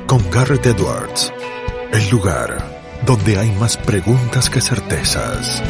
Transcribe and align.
con 0.08 0.32
Garrett 0.32 0.66
Edwards. 0.68 1.34
El 1.92 2.10
lugar 2.10 2.58
donde 3.06 3.38
hay 3.38 3.52
más 3.60 3.76
preguntas 3.76 4.50
que 4.50 4.62
certezas. 4.62 5.62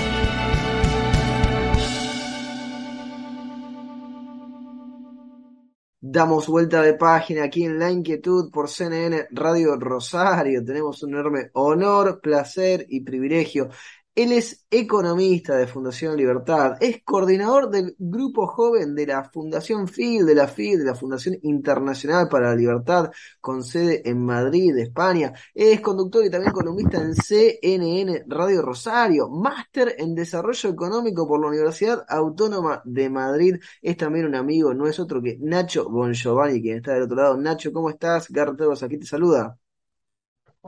Damos 5.99 6.47
vuelta 6.47 6.83
de 6.83 6.93
página 6.93 7.45
aquí 7.45 7.65
en 7.65 7.79
La 7.79 7.91
Inquietud 7.91 8.51
por 8.51 8.69
CNN 8.69 9.27
Radio 9.31 9.75
Rosario. 9.75 10.63
Tenemos 10.63 11.01
un 11.01 11.15
enorme 11.15 11.49
honor, 11.53 12.21
placer 12.21 12.85
y 12.87 13.01
privilegio. 13.01 13.69
Él 14.17 14.31
es 14.31 14.65
economista 14.71 15.55
de 15.55 15.67
Fundación 15.67 16.17
Libertad, 16.17 16.77
es 16.81 17.03
coordinador 17.03 17.69
del 17.69 17.95
grupo 17.99 18.47
joven 18.47 18.95
de 18.95 19.05
la 19.05 19.23
Fundación 19.29 19.87
FIL, 19.87 20.25
de 20.25 20.33
la 20.33 20.47
FIL, 20.47 20.79
de 20.79 20.85
la 20.85 20.95
Fundación 20.95 21.37
Internacional 21.43 22.27
para 22.27 22.49
la 22.49 22.55
Libertad, 22.55 23.11
con 23.39 23.63
sede 23.63 24.01
en 24.09 24.25
Madrid, 24.25 24.75
España. 24.79 25.33
Es 25.53 25.81
conductor 25.81 26.25
y 26.25 26.31
también 26.31 26.51
columnista 26.51 26.99
en 26.99 27.13
CNN 27.13 28.23
Radio 28.25 28.63
Rosario, 28.63 29.29
máster 29.29 29.93
en 29.99 30.15
Desarrollo 30.15 30.67
Económico 30.71 31.27
por 31.27 31.39
la 31.39 31.49
Universidad 31.49 32.03
Autónoma 32.09 32.81
de 32.85 33.11
Madrid. 33.11 33.57
Es 33.83 33.97
también 33.97 34.25
un 34.25 34.33
amigo, 34.33 34.73
no 34.73 34.87
es 34.87 34.99
otro 34.99 35.21
que 35.21 35.37
Nacho 35.39 35.91
Bongiovanni, 35.91 36.59
quien 36.59 36.77
está 36.77 36.93
del 36.93 37.03
otro 37.03 37.17
lado. 37.17 37.37
Nacho, 37.37 37.71
¿cómo 37.71 37.91
estás? 37.91 38.31
Garreteros 38.31 38.81
aquí 38.81 38.97
te 38.97 39.05
saluda. 39.05 39.59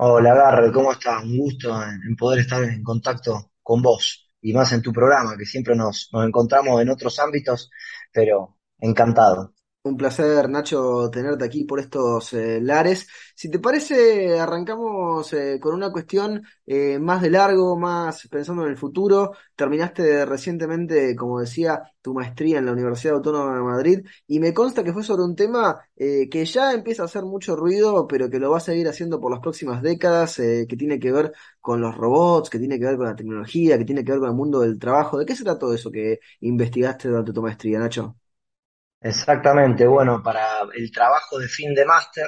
Hola, 0.01 0.33
Garre, 0.33 0.71
¿cómo 0.71 0.91
estás? 0.93 1.23
Un 1.23 1.37
gusto 1.37 1.69
en 1.83 2.15
poder 2.15 2.39
estar 2.39 2.63
en 2.63 2.81
contacto 2.83 3.51
con 3.61 3.81
vos 3.81 4.31
y 4.41 4.53
más 4.53 4.71
en 4.71 4.81
tu 4.81 4.91
programa, 4.91 5.37
que 5.37 5.45
siempre 5.45 5.75
nos, 5.75 6.09
nos 6.13 6.25
encontramos 6.25 6.81
en 6.81 6.89
otros 6.89 7.19
ámbitos, 7.19 7.69
pero 8.11 8.57
encantado. 8.79 9.53
Un 9.81 9.95
placer, 9.97 10.49
Nacho, 10.49 11.09
tenerte 11.09 11.45
aquí 11.45 11.63
por 11.63 11.79
estos 11.79 12.33
eh, 12.33 12.59
lares. 12.61 13.07
Si 13.33 13.49
te 13.49 13.59
parece, 13.59 14.37
arrancamos 14.37 15.31
eh, 15.33 15.57
con 15.59 15.73
una 15.73 15.89
cuestión 15.91 16.43
eh, 16.65 16.99
más 16.99 17.21
de 17.21 17.29
largo, 17.29 17.77
más 17.79 18.27
pensando 18.27 18.63
en 18.65 18.71
el 18.71 18.77
futuro. 18.77 19.31
Terminaste 19.55 20.25
recientemente, 20.25 21.15
como 21.15 21.39
decía, 21.39 21.81
tu 22.01 22.13
maestría 22.13 22.59
en 22.59 22.65
la 22.65 22.73
Universidad 22.73 23.15
Autónoma 23.15 23.55
de 23.55 23.61
Madrid 23.63 24.05
y 24.27 24.39
me 24.39 24.53
consta 24.53 24.83
que 24.83 24.91
fue 24.93 25.01
sobre 25.03 25.23
un 25.23 25.35
tema 25.35 25.79
que 25.95 26.45
ya 26.45 26.73
empieza 26.73 27.03
a 27.03 27.05
hacer 27.05 27.23
mucho 27.23 27.55
ruido, 27.55 28.07
pero 28.07 28.29
que 28.29 28.39
lo 28.39 28.51
va 28.51 28.57
a 28.57 28.59
seguir 28.61 28.87
haciendo 28.87 29.19
por 29.19 29.31
las 29.31 29.39
próximas 29.41 29.81
décadas, 29.81 30.35
que 30.37 30.75
tiene 30.77 30.99
que 30.99 31.11
ver 31.11 31.33
con 31.59 31.81
los 31.81 31.95
robots, 31.95 32.49
que 32.49 32.59
tiene 32.59 32.79
que 32.79 32.85
ver 32.85 32.97
con 32.97 33.05
la 33.07 33.15
tecnología, 33.15 33.77
que 33.77 33.85
tiene 33.85 34.03
que 34.03 34.11
ver 34.11 34.19
con 34.21 34.29
el 34.29 34.35
mundo 34.35 34.59
del 34.61 34.77
trabajo. 34.79 35.17
¿De 35.17 35.25
qué 35.25 35.35
se 35.35 35.43
todo 35.45 35.73
eso 35.73 35.89
que 35.91 36.19
investigaste 36.41 37.07
durante 37.09 37.33
tu 37.33 37.41
maestría, 37.41 37.79
Nacho? 37.79 38.15
Exactamente, 39.01 39.87
bueno, 39.87 40.21
para 40.21 40.61
el 40.75 40.91
trabajo 40.91 41.39
de 41.39 41.47
fin 41.47 41.73
de 41.73 41.85
máster 41.85 42.27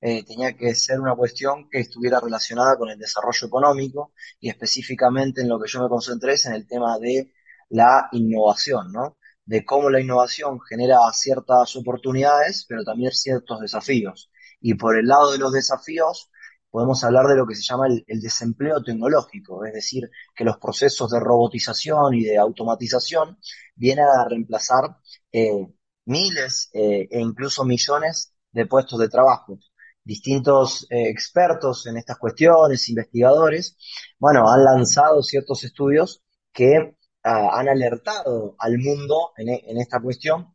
eh, 0.00 0.24
tenía 0.24 0.54
que 0.54 0.74
ser 0.74 1.00
una 1.00 1.14
cuestión 1.16 1.68
que 1.70 1.80
estuviera 1.80 2.20
relacionada 2.20 2.76
con 2.76 2.90
el 2.90 2.98
desarrollo 2.98 3.46
económico 3.46 4.12
y 4.40 4.50
específicamente 4.50 5.40
en 5.40 5.48
lo 5.48 5.58
que 5.60 5.68
yo 5.70 5.82
me 5.82 5.88
concentré 5.88 6.34
es 6.34 6.46
en 6.46 6.54
el 6.54 6.66
tema 6.66 6.98
de 6.98 7.32
la 7.70 8.08
innovación, 8.12 8.92
¿no? 8.92 9.16
De 9.44 9.64
cómo 9.64 9.90
la 9.90 10.00
innovación 10.00 10.60
genera 10.60 10.98
ciertas 11.12 11.76
oportunidades, 11.76 12.66
pero 12.68 12.84
también 12.84 13.12
ciertos 13.12 13.60
desafíos. 13.60 14.30
Y 14.60 14.74
por 14.74 14.98
el 14.98 15.06
lado 15.06 15.32
de 15.32 15.38
los 15.38 15.52
desafíos, 15.52 16.30
podemos 16.70 17.02
hablar 17.04 17.26
de 17.26 17.36
lo 17.36 17.46
que 17.46 17.54
se 17.54 17.62
llama 17.62 17.86
el, 17.86 18.20
desempleo 18.20 18.82
tecnológico, 18.82 19.64
es 19.64 19.72
decir, 19.74 20.10
que 20.34 20.44
los 20.44 20.58
procesos 20.58 21.10
de 21.10 21.20
robotización 21.20 22.14
y 22.14 22.24
de 22.24 22.38
automatización 22.38 23.38
vienen 23.76 24.06
a 24.06 24.28
reemplazar 24.28 24.96
eh, 25.32 25.68
miles 26.06 26.70
eh, 26.74 27.08
e 27.10 27.20
incluso 27.20 27.64
millones 27.64 28.34
de 28.52 28.66
puestos 28.66 28.98
de 29.00 29.08
trabajo. 29.08 29.58
Distintos 30.04 30.86
eh, 30.90 31.08
expertos 31.08 31.86
en 31.86 31.96
estas 31.96 32.18
cuestiones, 32.18 32.88
investigadores, 32.88 33.76
bueno, 34.18 34.50
han 34.50 34.64
lanzado 34.64 35.22
ciertos 35.22 35.62
estudios 35.64 36.22
que 36.52 36.96
ah, 37.24 37.50
han 37.58 37.68
alertado 37.68 38.56
al 38.58 38.78
mundo 38.78 39.32
en, 39.36 39.48
e- 39.50 39.62
en 39.66 39.78
esta 39.78 40.00
cuestión 40.00 40.54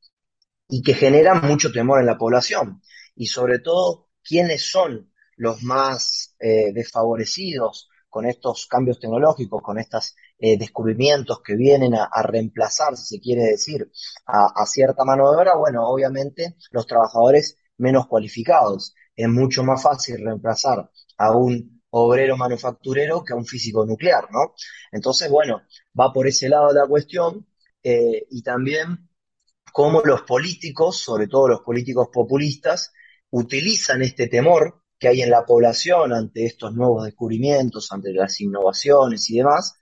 y 0.70 0.82
que 0.84 0.94
generan 0.94 1.46
mucho 1.48 1.72
temor 1.72 2.00
en 2.00 2.06
la 2.08 2.18
población. 2.18 2.82
Y 3.16 3.28
sobre 3.28 3.60
todo, 3.60 4.10
¿quiénes 4.24 4.70
son 4.70 5.12
los 5.38 5.64
más 5.64 6.36
eh, 6.40 6.74
desfavorecidos 6.74 7.90
con 8.10 8.26
estos 8.26 8.68
cambios 8.68 9.00
tecnológicos, 9.00 9.62
con 9.62 9.80
estos 9.80 10.16
descubrimientos 10.40 11.42
que 11.42 11.56
vienen 11.56 11.96
a, 11.96 12.22
reemplazar, 12.24 12.96
si 12.96 13.18
se 13.18 13.22
quiere 13.22 13.44
decir, 13.44 13.92
a, 14.26 14.66
cierta 14.66 15.04
mano 15.04 15.32
de 15.32 15.38
obra? 15.38 15.56
Bueno, 15.56 15.88
obviamente 15.88 16.56
los 16.72 16.86
trabajadores 16.86 17.58
menos 17.78 18.08
cualificados. 18.08 18.94
Es 19.16 19.28
mucho 19.28 19.64
más 19.64 19.82
fácil 19.82 20.24
reemplazar 20.24 20.90
a 21.18 21.32
un 21.36 21.82
obrero 21.90 22.38
manufacturero 22.38 23.24
que 23.24 23.34
a 23.34 23.36
un 23.36 23.46
físico 23.46 23.86
nuclear, 23.86 24.30
¿no? 24.32 24.54
Entonces, 24.92 25.30
bueno, 25.30 25.62
va 26.00 26.12
por 26.12 26.28
ese 26.28 26.50
lado 26.50 26.72
la 26.74 26.88
cuestión 26.88 27.48
eh, 27.84 28.26
y 28.30 28.44
también 28.44 29.10
cómo 29.72 30.02
los 30.04 30.22
políticos, 30.24 30.98
sobre 30.98 31.28
todo 31.28 31.48
los 31.48 31.62
políticos 31.62 32.10
populistas, 32.12 32.92
utilizan 33.30 34.02
este 34.02 34.28
temor 34.28 34.84
que 35.00 35.08
hay 35.10 35.22
en 35.22 35.30
la 35.32 35.46
población 35.46 36.14
ante 36.14 36.46
estos 36.46 36.74
nuevos 36.74 37.06
descubrimientos, 37.06 37.92
ante 37.92 38.14
las 38.14 38.40
innovaciones 38.42 39.30
y 39.30 39.38
demás, 39.38 39.76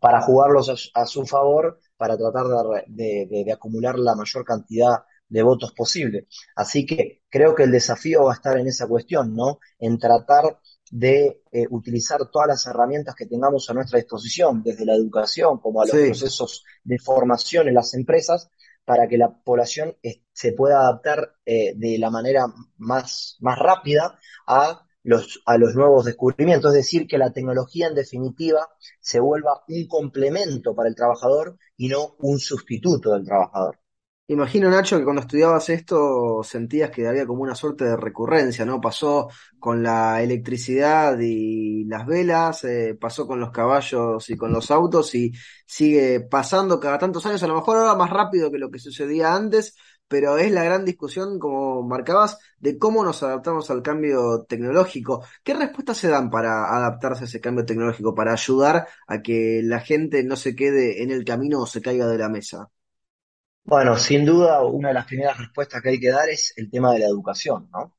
para 0.00 0.20
jugarlos 0.22 0.68
a, 0.94 1.02
a 1.02 1.06
su 1.06 1.26
favor, 1.26 1.78
para 1.96 2.16
tratar 2.16 2.46
de, 2.46 2.84
de, 2.88 3.26
de, 3.30 3.44
de 3.44 3.52
acumular 3.52 3.98
la 3.98 4.14
mayor 4.14 4.44
cantidad 4.44 4.98
de 5.28 5.42
votos 5.42 5.72
posible. 5.72 6.26
Así 6.56 6.84
que 6.86 7.22
creo 7.30 7.54
que 7.54 7.62
el 7.64 7.70
desafío 7.70 8.24
va 8.24 8.32
a 8.32 8.34
estar 8.34 8.58
en 8.58 8.66
esa 8.66 8.86
cuestión, 8.86 9.34
¿no? 9.34 9.60
En 9.78 9.98
tratar 9.98 10.58
de 10.90 11.42
eh, 11.52 11.66
utilizar 11.70 12.28
todas 12.30 12.48
las 12.48 12.66
herramientas 12.66 13.14
que 13.14 13.26
tengamos 13.26 13.68
a 13.70 13.74
nuestra 13.74 13.98
disposición, 13.98 14.62
desde 14.62 14.84
la 14.84 14.94
educación 14.94 15.58
como 15.58 15.80
a 15.80 15.86
los 15.86 15.96
Sí. 15.96 16.04
procesos 16.04 16.64
de 16.84 16.98
formación 16.98 17.68
en 17.68 17.74
las 17.74 17.94
empresas, 17.94 18.50
para 18.84 19.08
que 19.08 19.18
la 19.18 19.32
población 19.32 19.96
se 20.32 20.52
pueda 20.52 20.80
adaptar 20.80 21.34
eh, 21.44 21.74
de 21.76 21.98
la 21.98 22.10
manera 22.10 22.46
más, 22.78 23.36
más 23.40 23.58
rápida 23.58 24.18
a 24.46 24.86
los, 25.04 25.42
a 25.46 25.58
los 25.58 25.74
nuevos 25.74 26.04
descubrimientos. 26.04 26.72
Es 26.72 26.78
decir, 26.84 27.06
que 27.06 27.18
la 27.18 27.32
tecnología 27.32 27.88
en 27.88 27.94
definitiva 27.94 28.68
se 29.00 29.20
vuelva 29.20 29.64
un 29.68 29.86
complemento 29.86 30.74
para 30.74 30.88
el 30.88 30.94
trabajador 30.94 31.58
y 31.76 31.88
no 31.88 32.16
un 32.18 32.38
sustituto 32.38 33.12
del 33.12 33.24
trabajador. 33.24 33.81
Imagino, 34.28 34.70
Nacho, 34.70 34.96
que 34.98 35.04
cuando 35.04 35.20
estudiabas 35.22 35.68
esto 35.68 36.42
sentías 36.42 36.90
que 36.90 37.06
había 37.06 37.26
como 37.26 37.42
una 37.42 37.54
suerte 37.54 37.84
de 37.84 37.96
recurrencia, 37.96 38.64
¿no? 38.64 38.80
Pasó 38.80 39.28
con 39.58 39.82
la 39.82 40.22
electricidad 40.22 41.18
y 41.20 41.84
las 41.84 42.06
velas, 42.06 42.64
eh, 42.64 42.96
pasó 42.98 43.26
con 43.26 43.40
los 43.40 43.50
caballos 43.50 44.30
y 44.30 44.36
con 44.36 44.52
los 44.52 44.70
autos 44.70 45.14
y 45.14 45.32
sigue 45.66 46.20
pasando 46.20 46.80
cada 46.80 46.98
tantos 46.98 47.26
años, 47.26 47.42
a 47.42 47.46
lo 47.48 47.56
mejor 47.56 47.76
ahora 47.76 47.94
más 47.94 48.10
rápido 48.10 48.50
que 48.50 48.58
lo 48.58 48.70
que 48.70 48.78
sucedía 48.78 49.34
antes, 49.34 49.76
pero 50.08 50.38
es 50.38 50.50
la 50.52 50.64
gran 50.64 50.84
discusión, 50.86 51.38
como 51.38 51.82
marcabas, 51.82 52.38
de 52.58 52.78
cómo 52.78 53.04
nos 53.04 53.22
adaptamos 53.22 53.70
al 53.70 53.82
cambio 53.82 54.44
tecnológico. 54.48 55.24
¿Qué 55.42 55.52
respuestas 55.54 55.98
se 55.98 56.08
dan 56.08 56.30
para 56.30 56.74
adaptarse 56.74 57.24
a 57.24 57.26
ese 57.26 57.40
cambio 57.40 57.66
tecnológico, 57.66 58.14
para 58.14 58.32
ayudar 58.32 58.86
a 59.06 59.20
que 59.20 59.60
la 59.62 59.80
gente 59.80 60.22
no 60.24 60.36
se 60.36 60.54
quede 60.56 61.02
en 61.02 61.10
el 61.10 61.24
camino 61.24 61.60
o 61.60 61.66
se 61.66 61.82
caiga 61.82 62.06
de 62.06 62.18
la 62.18 62.28
mesa? 62.30 62.70
Bueno, 63.64 63.96
sin 63.96 64.24
duda, 64.24 64.64
una 64.64 64.88
de 64.88 64.94
las 64.94 65.06
primeras 65.06 65.38
respuestas 65.38 65.82
que 65.82 65.90
hay 65.90 66.00
que 66.00 66.10
dar 66.10 66.28
es 66.28 66.52
el 66.56 66.70
tema 66.70 66.92
de 66.92 66.98
la 67.00 67.06
educación, 67.06 67.68
¿no? 67.72 67.96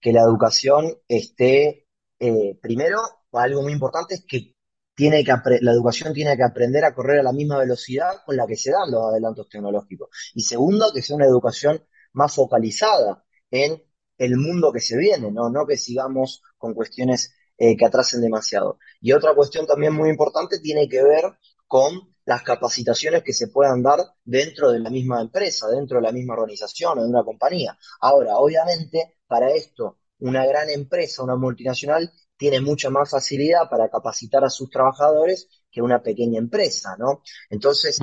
Que 0.00 0.12
la 0.12 0.22
educación 0.22 0.92
esté, 1.08 1.86
eh, 2.18 2.58
primero, 2.60 3.00
algo 3.32 3.62
muy 3.62 3.72
importante 3.72 4.14
es 4.14 4.24
que 4.26 4.54
tiene 4.94 5.24
que 5.24 5.32
la 5.60 5.72
educación 5.72 6.12
tiene 6.14 6.36
que 6.36 6.42
aprender 6.44 6.84
a 6.84 6.94
correr 6.94 7.20
a 7.20 7.22
la 7.22 7.32
misma 7.32 7.58
velocidad 7.58 8.22
con 8.24 8.36
la 8.36 8.46
que 8.46 8.56
se 8.56 8.70
dan 8.70 8.90
los 8.90 9.02
adelantos 9.04 9.48
tecnológicos. 9.48 10.08
Y 10.34 10.42
segundo, 10.42 10.92
que 10.94 11.02
sea 11.02 11.16
una 11.16 11.26
educación 11.26 11.84
más 12.12 12.34
focalizada 12.34 13.24
en 13.50 13.82
el 14.18 14.36
mundo 14.36 14.72
que 14.72 14.80
se 14.80 14.96
viene, 14.96 15.30
¿no? 15.32 15.48
No 15.50 15.66
que 15.66 15.76
sigamos 15.76 16.42
con 16.58 16.74
cuestiones 16.74 17.34
eh, 17.58 17.76
que 17.76 17.86
atrasen 17.86 18.20
demasiado. 18.20 18.78
Y 19.00 19.12
otra 19.12 19.34
cuestión 19.34 19.66
también 19.66 19.94
muy 19.94 20.10
importante 20.10 20.60
tiene 20.60 20.88
que 20.88 21.02
ver 21.02 21.24
con 21.66 22.13
las 22.26 22.42
capacitaciones 22.42 23.22
que 23.22 23.32
se 23.32 23.48
puedan 23.48 23.82
dar 23.82 24.00
dentro 24.24 24.72
de 24.72 24.80
la 24.80 24.90
misma 24.90 25.20
empresa, 25.20 25.68
dentro 25.68 25.98
de 25.98 26.02
la 26.02 26.12
misma 26.12 26.34
organización 26.34 26.98
o 26.98 27.02
de 27.02 27.08
una 27.08 27.24
compañía. 27.24 27.76
Ahora, 28.00 28.36
obviamente, 28.36 29.18
para 29.26 29.50
esto, 29.50 29.98
una 30.20 30.46
gran 30.46 30.70
empresa, 30.70 31.22
una 31.22 31.36
multinacional, 31.36 32.10
tiene 32.36 32.60
mucha 32.60 32.90
más 32.90 33.10
facilidad 33.10 33.68
para 33.70 33.88
capacitar 33.88 34.44
a 34.44 34.50
sus 34.50 34.68
trabajadores 34.70 35.48
que 35.70 35.82
una 35.82 36.02
pequeña 36.02 36.38
empresa, 36.38 36.96
¿no? 36.98 37.22
Entonces, 37.48 38.00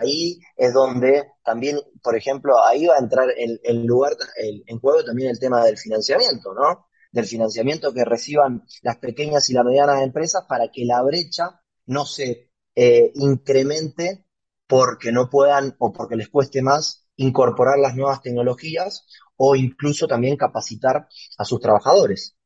ahí 0.00 0.38
es 0.56 0.72
donde 0.72 1.32
también, 1.44 1.80
por 2.02 2.16
ejemplo, 2.16 2.62
ahí 2.64 2.86
va 2.86 2.96
a 2.96 3.00
entrar 3.00 3.28
el, 3.36 3.84
lugar, 3.84 4.16
el, 4.36 4.62
en 4.66 4.78
juego 4.78 5.04
también 5.04 5.30
el 5.30 5.38
tema 5.38 5.64
del 5.64 5.78
financiamiento, 5.78 6.54
¿no? 6.54 6.86
Del 7.10 7.26
financiamiento 7.26 7.92
que 7.92 8.04
reciban 8.04 8.62
las 8.82 8.96
pequeñas 8.98 9.48
y 9.50 9.54
las 9.54 9.64
medianas 9.64 10.02
empresas 10.02 10.44
para 10.48 10.68
que 10.70 10.84
la 10.84 11.02
brecha 11.02 11.60
no 11.86 12.06
se 12.06 12.51
eh, 12.74 13.12
incremente 13.16 14.24
porque 14.66 15.12
no 15.12 15.28
puedan 15.30 15.74
o 15.78 15.92
porque 15.92 16.16
les 16.16 16.28
cueste 16.28 16.62
más 16.62 17.06
incorporar 17.16 17.78
las 17.78 17.94
nuevas 17.96 18.22
tecnologías 18.22 19.06
o 19.36 19.54
incluso 19.56 20.06
también 20.08 20.36
capacitar 20.36 21.08
a 21.38 21.44
sus 21.44 21.60
trabajadores. 21.60 22.36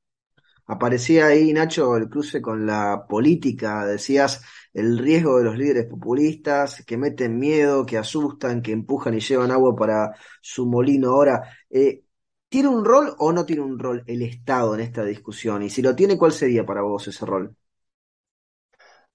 Aparecía 0.68 1.26
ahí, 1.26 1.52
Nacho, 1.52 1.96
el 1.96 2.08
cruce 2.08 2.42
con 2.42 2.66
la 2.66 3.06
política. 3.08 3.86
Decías 3.86 4.42
el 4.74 4.98
riesgo 4.98 5.38
de 5.38 5.44
los 5.44 5.56
líderes 5.56 5.86
populistas 5.86 6.84
que 6.84 6.96
meten 6.96 7.38
miedo, 7.38 7.86
que 7.86 7.98
asustan, 7.98 8.62
que 8.62 8.72
empujan 8.72 9.14
y 9.14 9.20
llevan 9.20 9.52
agua 9.52 9.76
para 9.76 10.12
su 10.40 10.66
molino. 10.66 11.10
Ahora, 11.10 11.42
eh, 11.70 12.04
¿tiene 12.48 12.68
un 12.68 12.84
rol 12.84 13.14
o 13.18 13.32
no 13.32 13.46
tiene 13.46 13.62
un 13.62 13.78
rol 13.78 14.02
el 14.06 14.22
Estado 14.22 14.74
en 14.74 14.80
esta 14.80 15.04
discusión? 15.04 15.62
Y 15.62 15.70
si 15.70 15.82
lo 15.82 15.94
tiene, 15.94 16.18
¿cuál 16.18 16.32
sería 16.32 16.66
para 16.66 16.82
vos 16.82 17.06
ese 17.08 17.24
rol? 17.26 17.56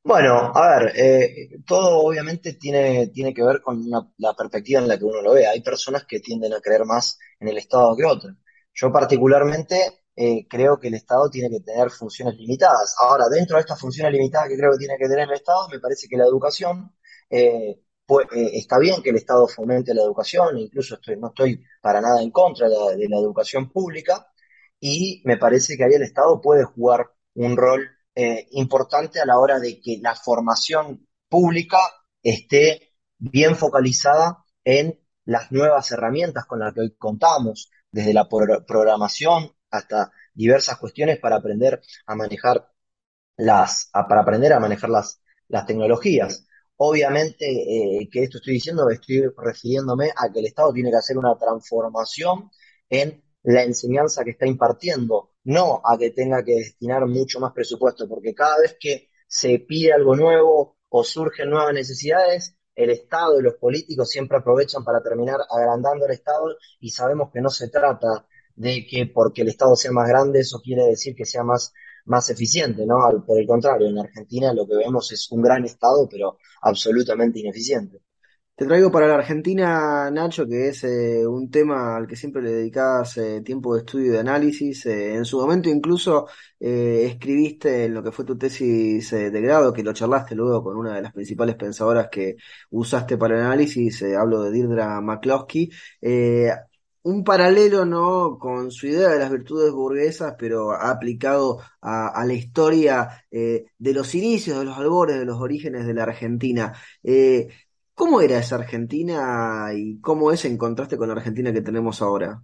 Bueno, 0.03 0.51
a 0.55 0.79
ver, 0.79 0.93
eh, 0.97 1.49
todo 1.65 1.99
obviamente 1.99 2.53
tiene, 2.53 3.07
tiene 3.09 3.33
que 3.35 3.43
ver 3.43 3.61
con 3.61 3.83
la 4.17 4.33
perspectiva 4.33 4.81
en 4.81 4.87
la 4.87 4.97
que 4.97 5.05
uno 5.05 5.21
lo 5.21 5.33
ve. 5.33 5.45
Hay 5.47 5.61
personas 5.61 6.05
que 6.05 6.19
tienden 6.19 6.53
a 6.53 6.59
creer 6.59 6.85
más 6.85 7.19
en 7.39 7.49
el 7.49 7.57
Estado 7.59 7.95
que 7.95 8.05
otras. 8.05 8.35
Yo 8.73 8.91
particularmente 8.91 10.01
eh, 10.15 10.47
creo 10.49 10.79
que 10.79 10.87
el 10.87 10.95
Estado 10.95 11.29
tiene 11.29 11.49
que 11.51 11.59
tener 11.59 11.91
funciones 11.91 12.35
limitadas. 12.35 12.95
Ahora, 12.99 13.25
dentro 13.29 13.57
de 13.57 13.61
estas 13.61 13.79
funciones 13.79 14.11
limitadas 14.11 14.49
que 14.49 14.57
creo 14.57 14.71
que 14.71 14.79
tiene 14.79 14.97
que 14.97 15.07
tener 15.07 15.27
el 15.29 15.35
Estado, 15.35 15.67
me 15.69 15.79
parece 15.79 16.07
que 16.07 16.17
la 16.17 16.25
educación, 16.25 16.95
eh, 17.29 17.79
pues, 18.05 18.27
está 18.31 18.79
bien 18.79 19.03
que 19.03 19.11
el 19.11 19.17
Estado 19.17 19.47
fomente 19.47 19.93
la 19.93 20.01
educación, 20.01 20.57
incluso 20.57 20.95
estoy, 20.95 21.17
no 21.17 21.27
estoy 21.27 21.63
para 21.81 22.01
nada 22.01 22.21
en 22.23 22.31
contra 22.31 22.67
de 22.67 22.75
la, 22.75 22.91
de 22.95 23.07
la 23.07 23.17
educación 23.17 23.69
pública, 23.71 24.27
y 24.79 25.21
me 25.25 25.37
parece 25.37 25.77
que 25.77 25.83
ahí 25.83 25.93
el 25.93 26.01
Estado 26.03 26.41
puede 26.41 26.63
jugar 26.63 27.11
un 27.35 27.55
rol 27.55 27.87
eh, 28.15 28.47
importante 28.51 29.19
a 29.19 29.25
la 29.25 29.39
hora 29.39 29.59
de 29.59 29.79
que 29.81 29.99
la 30.01 30.15
formación 30.15 31.07
pública 31.29 31.79
esté 32.21 32.93
bien 33.17 33.55
focalizada 33.55 34.43
en 34.63 34.99
las 35.25 35.51
nuevas 35.51 35.91
herramientas 35.91 36.45
con 36.45 36.59
las 36.59 36.73
que 36.73 36.81
hoy 36.81 36.95
contamos, 36.97 37.71
desde 37.91 38.13
la 38.13 38.27
programación 38.27 39.51
hasta 39.69 40.11
diversas 40.33 40.77
cuestiones 40.77 41.19
para 41.19 41.37
aprender 41.37 41.81
a 42.05 42.15
manejar 42.15 42.71
las, 43.37 43.89
para 43.91 44.21
aprender 44.21 44.53
a 44.53 44.59
manejar 44.59 44.89
las, 44.89 45.21
las 45.47 45.65
tecnologías. 45.65 46.45
Obviamente 46.77 47.45
eh, 47.45 48.09
que 48.11 48.23
esto 48.23 48.37
estoy 48.37 48.55
diciendo, 48.55 48.89
estoy 48.89 49.23
refiriéndome 49.37 50.11
a 50.15 50.31
que 50.31 50.39
el 50.39 50.47
Estado 50.47 50.73
tiene 50.73 50.89
que 50.89 50.97
hacer 50.97 51.17
una 51.17 51.37
transformación 51.37 52.49
en 52.89 53.23
la 53.43 53.63
enseñanza 53.63 54.23
que 54.23 54.31
está 54.31 54.47
impartiendo, 54.47 55.30
no 55.43 55.81
a 55.83 55.97
que 55.97 56.11
tenga 56.11 56.43
que 56.43 56.55
destinar 56.55 57.05
mucho 57.07 57.39
más 57.39 57.53
presupuesto, 57.53 58.07
porque 58.07 58.33
cada 58.33 58.59
vez 58.59 58.77
que 58.79 59.09
se 59.27 59.59
pide 59.59 59.93
algo 59.93 60.15
nuevo 60.15 60.77
o 60.89 61.03
surgen 61.03 61.49
nuevas 61.49 61.73
necesidades, 61.73 62.55
el 62.75 62.89
Estado 62.89 63.39
y 63.39 63.43
los 63.43 63.55
políticos 63.55 64.09
siempre 64.09 64.37
aprovechan 64.37 64.83
para 64.83 65.01
terminar 65.01 65.39
agrandando 65.49 66.05
el 66.05 66.11
Estado 66.11 66.55
y 66.79 66.89
sabemos 66.89 67.31
que 67.31 67.41
no 67.41 67.49
se 67.49 67.69
trata 67.69 68.25
de 68.55 68.85
que 68.85 69.07
porque 69.07 69.41
el 69.41 69.49
Estado 69.49 69.75
sea 69.75 69.91
más 69.91 70.07
grande 70.07 70.39
eso 70.39 70.61
quiere 70.61 70.85
decir 70.85 71.15
que 71.15 71.25
sea 71.25 71.43
más, 71.43 71.73
más 72.05 72.29
eficiente, 72.29 72.85
¿no? 72.85 72.97
Por 73.25 73.39
el 73.39 73.47
contrario, 73.47 73.87
en 73.87 73.99
Argentina 73.99 74.53
lo 74.53 74.67
que 74.67 74.75
vemos 74.75 75.11
es 75.11 75.31
un 75.31 75.41
gran 75.41 75.65
Estado, 75.65 76.07
pero 76.09 76.37
absolutamente 76.61 77.39
ineficiente. 77.39 78.01
Te 78.61 78.67
traigo 78.67 78.91
para 78.91 79.07
la 79.07 79.15
Argentina, 79.15 80.11
Nacho, 80.11 80.45
que 80.45 80.67
es 80.67 80.83
eh, 80.83 81.25
un 81.25 81.49
tema 81.49 81.95
al 81.97 82.05
que 82.05 82.15
siempre 82.15 82.43
le 82.43 82.51
dedicabas 82.51 83.17
eh, 83.17 83.41
tiempo 83.41 83.73
de 83.73 83.79
estudio 83.79 84.05
y 84.05 84.09
de 84.09 84.19
análisis. 84.19 84.85
Eh, 84.85 85.15
en 85.15 85.25
su 85.25 85.39
momento 85.39 85.67
incluso 85.67 86.27
escribiste 86.59 87.85
en 87.85 87.95
lo 87.95 88.03
que 88.03 88.11
fue 88.11 88.23
tu 88.23 88.37
tesis 88.37 89.09
de 89.09 89.41
grado, 89.41 89.73
que 89.73 89.81
lo 89.81 89.93
charlaste 89.93 90.35
luego 90.35 90.63
con 90.63 90.77
una 90.77 90.93
de 90.95 91.01
las 91.01 91.11
principales 91.11 91.55
pensadoras 91.55 92.07
que 92.11 92.35
usaste 92.69 93.17
para 93.17 93.35
el 93.35 93.41
análisis, 93.45 94.03
hablo 94.03 94.43
de 94.43 94.51
Deirdre 94.51 94.83
McCloskey. 95.01 95.71
un 97.03 97.23
paralelo, 97.23 97.83
¿no? 97.85 98.37
Con 98.37 98.69
su 98.71 98.85
idea 98.87 99.09
de 99.09 99.17
las 99.19 99.31
virtudes 99.31 99.71
burguesas, 99.71 100.35
pero 100.37 100.71
aplicado 100.73 101.59
a, 101.81 102.09
a 102.09 102.25
la 102.25 102.33
historia 102.33 103.25
de 103.31 103.93
los 103.93 104.13
inicios, 104.13 104.59
de 104.59 104.65
los 104.65 104.77
albores, 104.77 105.17
de 105.17 105.25
los 105.25 105.39
orígenes 105.41 105.87
de 105.87 105.93
la 105.95 106.03
Argentina. 106.03 106.73
¿Cómo 108.01 108.19
era 108.19 108.39
esa 108.39 108.55
Argentina 108.55 109.69
y 109.75 110.01
cómo 110.01 110.31
es 110.31 110.43
en 110.45 110.57
contraste 110.57 110.97
con 110.97 111.07
la 111.07 111.13
Argentina 111.13 111.53
que 111.53 111.61
tenemos 111.61 112.01
ahora? 112.01 112.41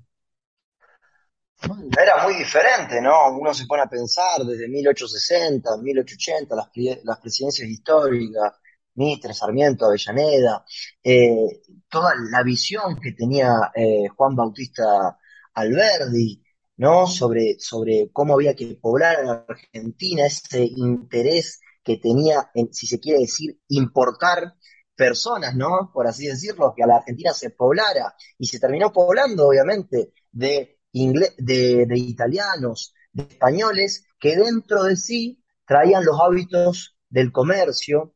Era 1.99 2.23
muy 2.23 2.35
diferente, 2.35 3.01
¿no? 3.01 3.35
Uno 3.35 3.51
se 3.55 3.65
pone 3.65 3.81
a 3.81 3.89
pensar 3.89 4.43
desde 4.45 4.67
1860, 4.67 5.77
1880, 5.77 6.55
las, 6.55 6.69
las 7.03 7.19
presidencias 7.19 7.67
históricas, 7.67 8.53
Mitre, 8.93 9.33
Sarmiento, 9.33 9.87
Avellaneda, 9.87 10.63
eh, 11.03 11.63
toda 11.89 12.13
la 12.29 12.43
visión 12.43 12.99
que 13.01 13.13
tenía 13.13 13.71
eh, 13.73 14.09
Juan 14.15 14.35
Bautista 14.35 15.17
Alberdi, 15.55 16.39
¿no? 16.75 17.07
Sobre, 17.07 17.57
sobre 17.57 18.11
cómo 18.13 18.35
había 18.35 18.55
que 18.55 18.77
poblar 18.79 19.25
a 19.25 19.45
Argentina, 19.49 20.27
ese 20.27 20.63
interés 20.63 21.61
que 21.83 21.97
tenía, 21.97 22.51
en, 22.53 22.71
si 22.71 22.85
se 22.85 22.99
quiere 22.99 23.21
decir, 23.21 23.59
importar 23.69 24.53
personas, 24.97 25.55
¿no? 25.55 25.91
Por 25.93 26.07
así 26.07 26.27
decirlo, 26.27 26.73
que 26.75 26.83
a 26.83 26.87
la 26.87 26.97
Argentina 26.97 27.31
se 27.31 27.51
poblara 27.51 28.15
y 28.37 28.47
se 28.47 28.59
terminó 28.59 28.91
poblando, 28.91 29.47
obviamente, 29.47 30.11
de, 30.31 30.79
de, 30.91 31.87
italianos, 31.95 32.93
de 33.13 33.23
españoles, 33.23 34.05
que 34.19 34.35
dentro 34.35 34.83
de 34.83 34.97
sí 34.97 35.43
traían 35.65 36.03
los 36.03 36.19
hábitos 36.19 36.97
del 37.09 37.31
comercio 37.31 38.15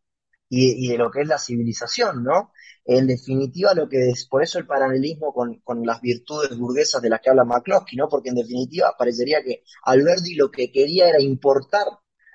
y, 0.49 0.89
de 0.89 0.97
lo 0.97 1.11
que 1.11 1.21
es 1.21 1.27
la 1.27 1.37
civilización, 1.37 2.23
¿no? 2.23 2.51
En 2.83 3.07
definitiva, 3.07 3.73
lo 3.73 3.87
que 3.87 4.09
es, 4.09 4.25
por 4.25 4.43
eso 4.43 4.57
el 4.57 4.65
paralelismo 4.65 5.33
con, 5.33 5.85
las 5.85 6.01
virtudes 6.01 6.57
burguesas 6.57 7.01
de 7.01 7.09
las 7.09 7.21
que 7.21 7.29
habla 7.29 7.45
McCloskey, 7.45 7.95
¿no? 7.95 8.09
Porque 8.09 8.29
en 8.29 8.35
definitiva 8.35 8.95
parecería 8.97 9.43
que 9.43 9.63
Alberti 9.83 10.33
lo 10.33 10.49
que 10.49 10.71
quería 10.71 11.07
era 11.09 11.21
importar 11.21 11.85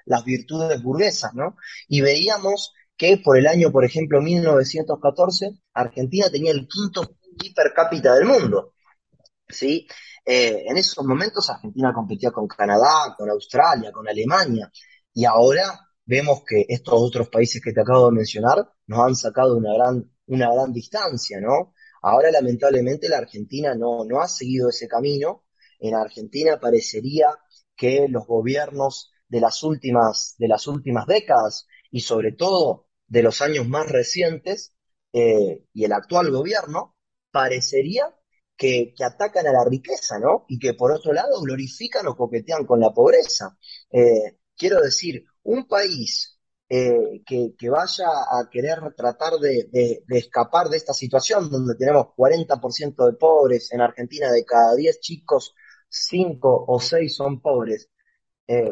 las 0.06 0.24
virtudes 0.24 0.80
burguesas, 0.82 1.34
¿no? 1.34 1.56
Y 1.88 2.00
veíamos 2.00 2.72
que 2.96 3.18
por 3.18 3.38
el 3.38 3.46
año, 3.46 3.70
por 3.70 3.84
ejemplo, 3.84 4.20
1914, 4.20 5.50
Argentina 5.74 6.30
tenía 6.30 6.52
el 6.52 6.66
quinto 6.66 7.16
PIB 7.38 7.54
per 7.54 7.72
cápita 7.74 8.14
del 8.14 8.26
mundo. 8.26 8.74
¿sí? 9.48 9.86
Eh, 10.24 10.64
en 10.66 10.76
esos 10.76 11.04
momentos 11.04 11.48
Argentina 11.50 11.92
competía 11.94 12.30
con 12.30 12.48
Canadá, 12.48 13.14
con 13.16 13.30
Australia, 13.30 13.92
con 13.92 14.08
Alemania, 14.08 14.70
y 15.12 15.24
ahora 15.24 15.80
vemos 16.04 16.42
que 16.46 16.64
estos 16.68 16.94
otros 16.94 17.28
países 17.28 17.60
que 17.62 17.72
te 17.72 17.80
acabo 17.80 18.06
de 18.06 18.16
mencionar 18.16 18.68
nos 18.86 19.00
han 19.00 19.14
sacado 19.16 19.56
una 19.56 19.74
gran, 19.74 20.10
una 20.26 20.52
gran 20.52 20.72
distancia, 20.72 21.40
¿no? 21.40 21.74
Ahora 22.02 22.30
lamentablemente 22.30 23.08
la 23.08 23.18
Argentina 23.18 23.74
no, 23.74 24.04
no 24.04 24.20
ha 24.20 24.28
seguido 24.28 24.68
ese 24.68 24.88
camino. 24.88 25.44
En 25.80 25.94
Argentina 25.94 26.58
parecería 26.60 27.28
que 27.76 28.06
los 28.08 28.26
gobiernos 28.26 29.12
de 29.28 29.40
las 29.40 29.62
últimas, 29.62 30.34
de 30.38 30.48
las 30.48 30.66
últimas 30.66 31.06
décadas 31.06 31.66
y 31.90 32.00
sobre 32.00 32.32
todo 32.32 32.85
de 33.08 33.22
los 33.22 33.40
años 33.40 33.68
más 33.68 33.90
recientes 33.90 34.74
eh, 35.12 35.64
y 35.72 35.84
el 35.84 35.92
actual 35.92 36.30
gobierno, 36.30 36.94
parecería 37.30 38.14
que, 38.56 38.94
atacan 39.04 39.46
a 39.46 39.52
la 39.52 39.64
riqueza, 39.64 40.18
¿no? 40.18 40.44
Y 40.48 40.58
que 40.58 40.74
por 40.74 40.92
otro 40.92 41.12
lado 41.12 41.40
glorifican 41.40 42.06
o 42.06 42.16
coquetean 42.16 42.66
con 42.66 42.80
la 42.80 42.92
pobreza. 42.92 43.56
Eh, 43.90 44.38
quiero 44.56 44.80
decir, 44.80 45.24
un 45.42 45.66
país 45.66 46.38
eh, 46.68 47.22
que, 47.26 47.70
vaya 47.70 48.06
a 48.08 48.48
querer 48.50 48.80
tratar 48.96 49.34
de, 49.34 50.02
escapar 50.08 50.68
de 50.68 50.78
esta 50.78 50.92
situación 50.92 51.50
donde 51.50 51.76
tenemos 51.76 52.08
40% 52.16 53.06
de 53.06 53.12
pobres, 53.14 53.72
en 53.72 53.80
Argentina 53.80 54.30
de 54.30 54.44
cada 54.44 54.74
10 54.74 55.00
chicos, 55.00 55.54
5 55.88 56.64
o 56.68 56.80
6 56.80 57.14
son 57.14 57.40
pobres. 57.40 57.88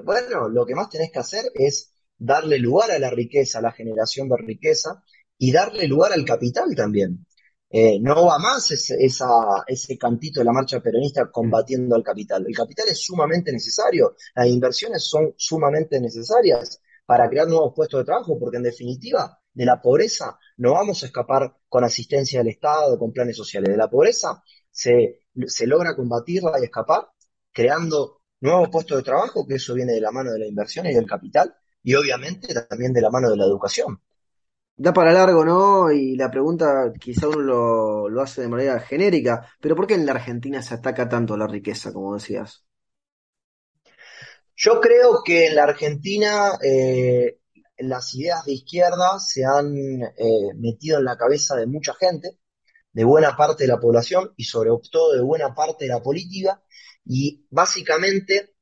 bueno, 0.05 0.49
lo 0.49 0.67
que 0.67 0.75
más 0.75 0.89
tenés 0.91 1.11
que 1.13 1.19
hacer 1.21 1.45
es 1.55 1.94
darle 2.19 2.59
lugar 2.59 2.91
a 2.91 2.99
la 2.99 3.11
riqueza, 3.11 3.59
a 3.59 3.63
la 3.63 3.73
generación 3.73 4.29
de 4.29 4.37
riqueza 4.39 5.03
y 5.39 5.53
darle 5.53 5.87
lugar 5.89 6.13
al 6.13 6.25
capital 6.25 6.75
también. 6.77 7.27
Eh, 7.71 7.99
no 8.01 8.27
va 8.27 8.39
más 8.39 8.71
ese, 8.71 8.97
ese 9.05 9.99
cantito 9.99 10.41
de 10.41 10.45
la 10.45 10.53
marcha 10.53 10.81
peronista 10.81 11.29
combatiendo 11.31 11.97
al 11.97 12.05
capital. 12.05 12.45
El 12.47 12.55
capital 12.55 12.87
es 12.89 13.01
sumamente 13.03 13.53
necesario, 13.53 14.15
las 14.35 14.47
inversiones 14.47 15.05
son 15.05 15.35
sumamente 15.37 16.01
necesarias 16.01 16.81
para 17.05 17.29
crear 17.29 17.49
nuevos 17.49 17.73
puestos 17.75 18.01
de 18.01 18.05
trabajo, 18.05 18.39
porque 18.39 18.59
en 18.59 18.63
definitiva 18.63 19.39
de 19.53 19.65
la 19.65 19.81
pobreza 19.81 20.39
no 20.59 20.73
vamos 20.73 21.03
a 21.03 21.07
escapar 21.07 21.57
con 21.69 21.85
asistencia 21.85 22.41
del 22.41 22.49
Estado, 22.49 22.99
con 22.99 23.13
planes 23.13 23.37
sociales. 23.37 23.71
De 23.71 23.77
la 23.77 23.91
pobreza 23.91 24.43
se, 24.71 25.27
se 25.47 25.67
logra 25.67 25.97
combatirla 25.97 26.53
y 26.61 26.65
escapar 26.65 27.09
creando 27.53 28.23
nuevos 28.41 28.69
puestos 28.69 28.99
de 28.99 29.03
trabajo, 29.03 29.47
que 29.47 29.55
eso 29.55 29.75
viene 29.75 29.95
de 29.95 30.01
la 30.01 30.11
mano 30.11 30.33
de 30.33 30.39
la 30.39 30.47
inversión 30.47 30.87
y 30.87 30.95
del 30.95 31.07
capital, 31.07 31.55
y 31.85 31.95
obviamente 31.95 32.53
también 32.69 32.93
de 32.93 33.03
la 33.03 33.11
mano 33.11 33.31
de 33.31 33.37
la 33.37 33.45
educación. 33.45 34.01
Da 34.77 34.93
para 34.93 35.13
largo, 35.13 35.45
¿no? 35.45 35.93
Y 35.93 36.17
la 36.17 36.31
pregunta 36.31 36.93
quizá 36.99 37.29
uno 37.29 38.09
lo, 38.09 38.23
hace 38.23 38.43
de 38.43 38.49
manera 38.49 38.81
genérica, 38.81 39.49
pero 39.61 39.77
¿por 39.77 39.87
qué 39.87 39.95
en 39.95 40.07
la 40.07 40.13
Argentina 40.13 40.63
se 40.63 40.75
ataca 40.75 41.09
tanto 41.09 41.37
la 41.37 41.47
riqueza, 41.47 41.93
como 41.93 42.15
decías? 42.15 42.65
Yo 44.57 44.81
creo 44.81 45.23
que 45.25 45.47
en 45.47 45.57
la 45.57 45.65
Argentina 45.65 46.53
eh, 46.63 47.39
las 47.79 48.15
ideas 48.15 48.45
de 48.45 48.53
izquierda 48.55 49.19
se 49.21 49.45
han 49.45 49.77
eh, 49.77 50.55
metido 50.57 50.99
en 50.99 51.05
la 51.05 51.17
cabeza 51.17 51.55
de 51.57 51.67
mucha 51.67 51.95
gente, 51.95 52.39
de 52.93 53.05
buena 53.05 53.37
parte 53.37 53.65
de 53.65 53.69
la 53.69 53.81
población 53.81 54.33
y 54.37 54.45
sobre 54.45 54.71
todo 54.91 55.13
de 55.13 55.23
buena 55.23 55.55
parte 55.55 55.85
de 55.85 55.91
la 55.91 56.03
política. 56.03 56.63
Y 57.05 57.47
básicamente 57.51 58.54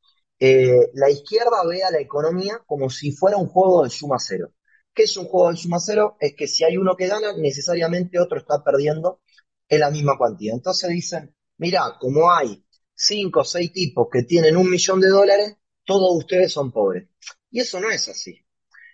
eh, 0.45 0.91
la 0.95 1.09
izquierda 1.09 1.65
ve 1.65 1.85
a 1.85 1.93
la 1.93 2.01
economía 2.01 2.61
como 2.67 2.91
si 2.91 3.13
fuera 3.13 3.37
un 3.37 3.47
juego 3.47 3.85
de 3.85 3.91
suma 3.91 4.17
cero. 4.19 4.53
¿Qué 4.93 5.05
es 5.05 5.17
un 5.17 5.27
juego 5.27 5.53
de 5.53 5.57
suma 5.57 5.79
cero? 5.79 6.17
Es 6.19 6.35
que 6.35 6.49
si 6.49 6.65
hay 6.65 6.77
uno 6.77 6.97
que 6.97 7.07
gana, 7.07 7.33
necesariamente 7.37 8.19
otro 8.19 8.39
está 8.39 8.65
perdiendo 8.65 9.21
en 9.69 9.79
la 9.79 9.91
misma 9.93 10.19
cuantía. 10.19 10.53
Entonces 10.53 10.91
dicen, 10.91 11.33
mira, 11.59 11.97
como 12.01 12.33
hay 12.33 12.67
cinco 12.93 13.43
o 13.43 13.45
seis 13.45 13.73
tipos 13.73 14.09
que 14.11 14.25
tienen 14.25 14.57
un 14.57 14.69
millón 14.69 15.01
de 15.01 15.11
dólares, 15.11 15.59
todos 15.85 16.13
ustedes 16.17 16.53
son 16.53 16.73
pobres. 16.73 17.09
Y 17.49 17.61
eso 17.61 17.79
no 17.79 17.89
es 17.89 18.09
así. 18.09 18.45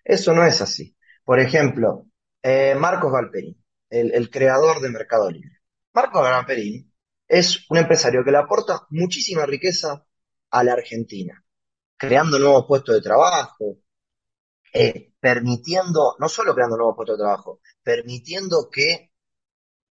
Eso 0.04 0.34
no 0.34 0.44
es 0.44 0.60
así. 0.60 0.94
Por 1.24 1.40
ejemplo, 1.40 2.08
eh, 2.42 2.74
Marcos 2.74 3.10
Galperín, 3.10 3.56
el, 3.88 4.28
creador 4.28 4.82
de 4.82 4.90
Mercado 4.90 5.30
Libre. 5.30 5.62
Marcos 5.94 6.22
Galperín 6.22 6.92
es 7.26 7.64
un 7.70 7.78
empresario 7.78 8.22
que 8.22 8.32
le 8.32 8.38
aporta 8.38 8.86
muchísima 8.90 9.46
riqueza 9.46 10.04
a 10.50 10.64
la 10.64 10.72
Argentina, 10.74 11.44
creando 11.96 12.38
nuevos 12.38 12.66
puestos 12.66 12.94
de 12.94 13.02
trabajo, 13.02 13.78
eh, 14.72 15.12
permitiendo, 15.20 16.16
no 16.18 16.28
solo 16.28 16.54
creando 16.54 16.76
nuevos 16.76 16.96
puestos 16.96 17.18
de 17.18 17.24
trabajo, 17.24 17.60
permitiendo 17.82 18.68
que 18.70 19.12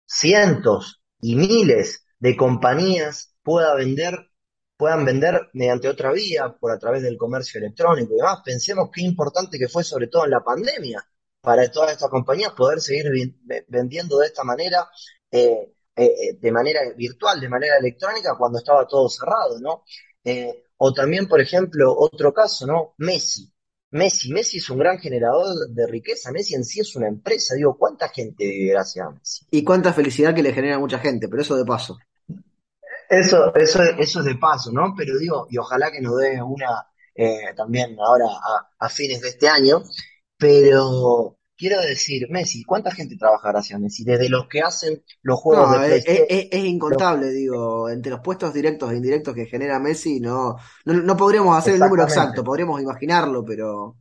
cientos 0.07 1.03
y 1.21 1.37
miles 1.37 2.07
de 2.19 2.37
compañías 2.37 3.35
puedan 3.43 3.77
vender, 3.79 4.31
puedan 4.77 5.05
vender 5.05 5.49
mediante 5.55 5.89
otra 5.89 6.13
vía, 6.13 6.57
por 6.61 6.73
a 6.73 6.79
través 6.79 7.03
del 7.03 7.17
comercio 7.17 7.59
electrónico 7.59 8.13
y 8.15 8.17
demás. 8.17 8.41
Pensemos 8.45 8.91
qué 8.93 9.03
importante 9.03 9.59
que 9.59 9.69
fue, 9.69 9.85
sobre 9.85 10.09
todo 10.09 10.25
en 10.25 10.31
la 10.31 10.45
pandemia, 10.45 11.05
para 11.41 11.71
todas 11.71 11.93
estas 11.93 12.11
compañías 12.11 12.53
poder 12.53 12.81
seguir 12.81 13.07
vendiendo 13.69 14.19
de 14.19 14.27
esta 14.27 14.45
manera, 14.45 14.89
eh, 15.31 15.75
eh, 15.97 16.39
de 16.39 16.53
manera 16.53 16.81
virtual, 16.97 17.41
de 17.41 17.49
manera 17.49 17.79
electrónica, 17.79 18.37
cuando 18.37 18.59
estaba 18.59 18.87
todo 18.87 19.09
cerrado, 19.09 19.59
¿no? 19.61 19.85
O 20.79 20.93
también, 20.93 21.27
por 21.29 21.41
ejemplo, 21.41 21.95
otro 21.97 22.33
caso, 22.33 22.67
¿no? 22.67 22.95
Messi. 22.99 23.53
Messi, 23.91 24.33
Messi 24.33 24.59
es 24.59 24.69
un 24.69 24.79
gran 24.79 24.99
generador 24.99 25.69
de 25.69 25.87
riqueza, 25.87 26.33
Messi 26.33 26.55
en 26.55 26.65
sí 26.65 26.81
es 26.81 26.95
una 26.97 27.09
empresa, 27.09 27.55
digo, 27.55 27.77
¿cuánta 27.79 28.09
gente 28.09 28.45
vive 28.45 28.73
gracias 28.73 29.07
a 29.07 29.11
Messi? 29.11 29.47
Y 29.51 29.65
cuánta 29.65 29.93
felicidad 29.93 30.35
que 30.35 30.43
le 30.43 30.53
genera 30.53 30.77
a 30.77 30.81
mucha 30.81 30.99
gente, 30.99 31.29
pero 31.29 31.43
eso 31.43 31.57
de 31.57 31.65
paso. 31.65 31.97
Eso, 33.09 33.55
eso, 33.55 33.83
eso 33.83 34.21
es 34.21 34.27
de 34.27 34.35
paso, 34.35 34.73
¿no? 34.73 34.93
Pero 34.97 35.17
digo, 35.19 35.47
y 35.49 35.59
ojalá 35.59 35.91
que 35.93 36.01
nos 36.01 36.19
dé 36.19 36.43
una 36.43 36.87
eh, 37.15 37.55
también 37.57 37.97
ahora 37.99 38.27
a, 38.79 38.89
fines 38.91 39.23
de 39.23 39.29
este 39.29 39.49
año, 39.49 39.83
pero 40.37 41.36
quiero 41.57 41.81
decir, 41.81 42.29
Messi, 42.31 42.65
¿cuánta 42.65 42.91
gente 42.91 43.17
trabaja 43.17 43.51
gracias 43.51 43.77
a 43.77 43.81
Messi? 43.81 44.05
Desde 44.05 44.29
los 44.29 44.47
que 44.49 44.61
hacen 44.61 45.03
los 45.23 45.41
juegos 45.41 45.73
de 45.73 45.87
PlayStation. 45.87 46.27
Es, 46.29 46.49
es, 46.51 46.65
incontable, 46.65 47.31
digo, 47.31 47.89
entre 47.89 48.11
los 48.11 48.21
puestos 48.21 48.53
directos 48.53 48.93
e 48.93 48.97
indirectos 48.97 49.35
que 49.35 49.47
genera 49.47 49.79
Messi, 49.79 50.21
no, 50.21 50.57
no, 50.85 51.17
podríamos 51.17 51.57
hacer 51.57 51.75
el 51.75 51.81
número 51.81 52.05
exacto, 52.05 52.45
podríamos 52.45 52.81
imaginarlo, 52.81 53.45
pero. 53.45 53.97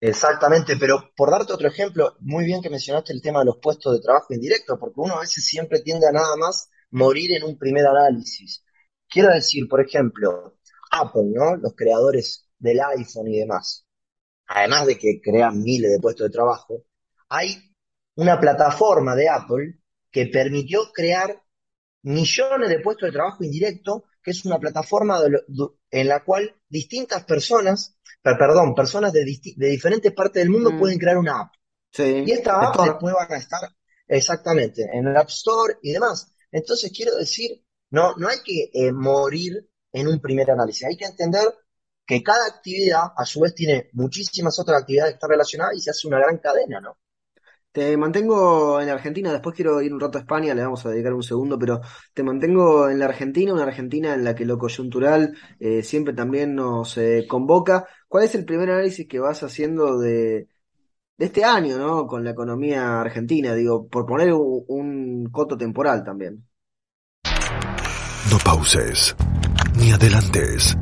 Exactamente, 0.00 0.76
pero 0.76 1.12
por 1.16 1.30
darte 1.30 1.54
otro 1.54 1.68
ejemplo, 1.68 2.16
muy 2.20 2.44
bien 2.44 2.60
que 2.60 2.68
mencionaste 2.68 3.12
el 3.12 3.22
tema 3.22 3.38
de 3.38 3.46
los 3.46 3.56
puestos 3.56 3.94
de 3.94 4.02
trabajo 4.02 4.34
indirectos, 4.34 4.78
porque 4.78 5.00
uno 5.00 5.16
a 5.16 5.20
veces 5.20 5.46
siempre 5.46 5.80
tiende 5.80 6.06
a 6.06 6.12
nada 6.12 6.36
más 6.36 6.68
morir 6.90 7.32
en 7.32 7.44
un 7.44 7.56
primer 7.56 7.86
análisis. 7.86 8.62
Quiero 9.08 9.32
decir, 9.32 9.66
por 9.66 9.80
ejemplo, 9.80 10.58
Apple, 10.90 11.30
¿no? 11.32 11.56
Los 11.56 11.74
creadores 11.74 12.46
del 12.58 12.80
iPhone 12.80 13.28
y 13.28 13.38
demás 13.38 13.83
además 14.46 14.86
de 14.86 14.98
que 14.98 15.20
crean 15.22 15.62
miles 15.62 15.90
de 15.90 16.00
puestos 16.00 16.26
de 16.26 16.32
trabajo, 16.32 16.84
hay 17.28 17.74
una 18.16 18.38
plataforma 18.38 19.14
de 19.14 19.28
Apple 19.28 19.78
que 20.10 20.26
permitió 20.26 20.92
crear 20.92 21.42
millones 22.02 22.68
de 22.68 22.80
puestos 22.80 23.08
de 23.08 23.12
trabajo 23.12 23.42
indirecto, 23.42 24.04
que 24.22 24.30
es 24.30 24.44
una 24.44 24.58
plataforma 24.58 25.20
en 25.90 26.08
la 26.08 26.22
cual 26.22 26.54
distintas 26.68 27.24
personas, 27.24 27.96
perdón, 28.22 28.74
personas 28.74 29.12
de, 29.12 29.24
diferentes 29.24 30.12
partes 30.12 30.42
del 30.42 30.50
mundo 30.50 30.72
mm. 30.72 30.78
pueden 30.78 30.98
crear 30.98 31.18
una 31.18 31.40
app. 31.40 31.52
y 31.98 32.30
esta 32.30 32.60
app 32.60 32.76
después 32.84 33.14
van 33.14 33.32
a 33.32 33.36
estar 33.36 33.60
exactamente 34.06 34.88
en 34.92 35.08
el 35.08 35.16
App 35.16 35.28
Store 35.28 35.74
y 35.82 35.92
demás. 35.92 36.32
Entonces 36.52 36.92
quiero 36.94 37.16
decir, 37.16 37.64
no, 37.90 38.14
no 38.16 38.28
hay 38.28 38.38
que 38.44 38.70
eh, 38.72 38.92
morir 38.92 39.68
en 39.92 40.08
un 40.08 40.20
primer 40.20 40.50
análisis, 40.50 40.84
hay 40.84 40.96
que 40.96 41.06
entender 41.06 41.44
que 42.06 42.22
cada 42.22 42.46
actividad 42.46 43.12
a 43.16 43.24
su 43.24 43.40
vez 43.40 43.54
tiene 43.54 43.88
muchísimas 43.92 44.58
otras 44.58 44.82
actividades 44.82 45.12
que 45.12 45.16
están 45.16 45.30
relacionadas 45.30 45.76
y 45.76 45.80
se 45.80 45.90
hace 45.90 46.06
una 46.06 46.18
gran 46.18 46.38
cadena, 46.38 46.80
¿no? 46.80 46.98
Te 47.72 47.96
mantengo 47.96 48.80
en 48.80 48.88
Argentina, 48.88 49.32
después 49.32 49.56
quiero 49.56 49.82
ir 49.82 49.92
un 49.92 49.98
rato 49.98 50.16
a 50.16 50.20
España, 50.20 50.54
le 50.54 50.62
vamos 50.62 50.86
a 50.86 50.90
dedicar 50.90 51.12
un 51.12 51.24
segundo, 51.24 51.58
pero 51.58 51.80
te 52.12 52.22
mantengo 52.22 52.88
en 52.88 53.00
la 53.00 53.06
Argentina, 53.06 53.52
una 53.52 53.64
Argentina 53.64 54.14
en 54.14 54.22
la 54.22 54.32
que 54.32 54.44
lo 54.44 54.56
coyuntural 54.58 55.36
eh, 55.58 55.82
siempre 55.82 56.14
también 56.14 56.54
nos 56.54 56.96
eh, 56.98 57.26
convoca. 57.28 57.88
¿Cuál 58.06 58.24
es 58.24 58.34
el 58.36 58.44
primer 58.44 58.70
análisis 58.70 59.08
que 59.08 59.18
vas 59.18 59.42
haciendo 59.42 59.98
de, 59.98 60.46
de 61.16 61.24
este 61.24 61.44
año, 61.44 61.76
¿no? 61.76 62.06
Con 62.06 62.22
la 62.22 62.30
economía 62.30 63.00
argentina, 63.00 63.56
digo, 63.56 63.88
por 63.88 64.06
poner 64.06 64.32
un, 64.32 64.64
un 64.68 65.30
coto 65.32 65.56
temporal 65.56 66.04
también. 66.04 66.46
No 68.30 68.38
pauses, 68.44 69.16
ni 69.76 69.90
adelantes 69.90 70.76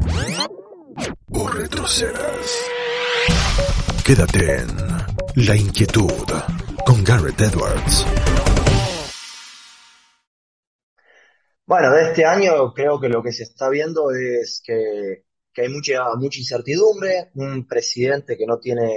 Quédate 4.04 4.58
en 4.60 4.68
La 5.46 5.56
Inquietud 5.56 6.12
con 6.86 7.02
Garrett 7.02 7.40
Edwards. 7.40 8.06
Bueno, 11.66 11.90
de 11.90 12.02
este 12.02 12.24
año 12.24 12.72
creo 12.72 13.00
que 13.00 13.08
lo 13.08 13.20
que 13.20 13.32
se 13.32 13.42
está 13.42 13.68
viendo 13.68 14.12
es 14.12 14.62
que, 14.64 15.24
hay 15.60 15.68
mucha, 15.70 16.04
mucha 16.16 16.38
incertidumbre, 16.38 17.32
un 17.34 17.66
presidente 17.66 18.36
que 18.36 18.46
no 18.46 18.60
tiene 18.60 18.88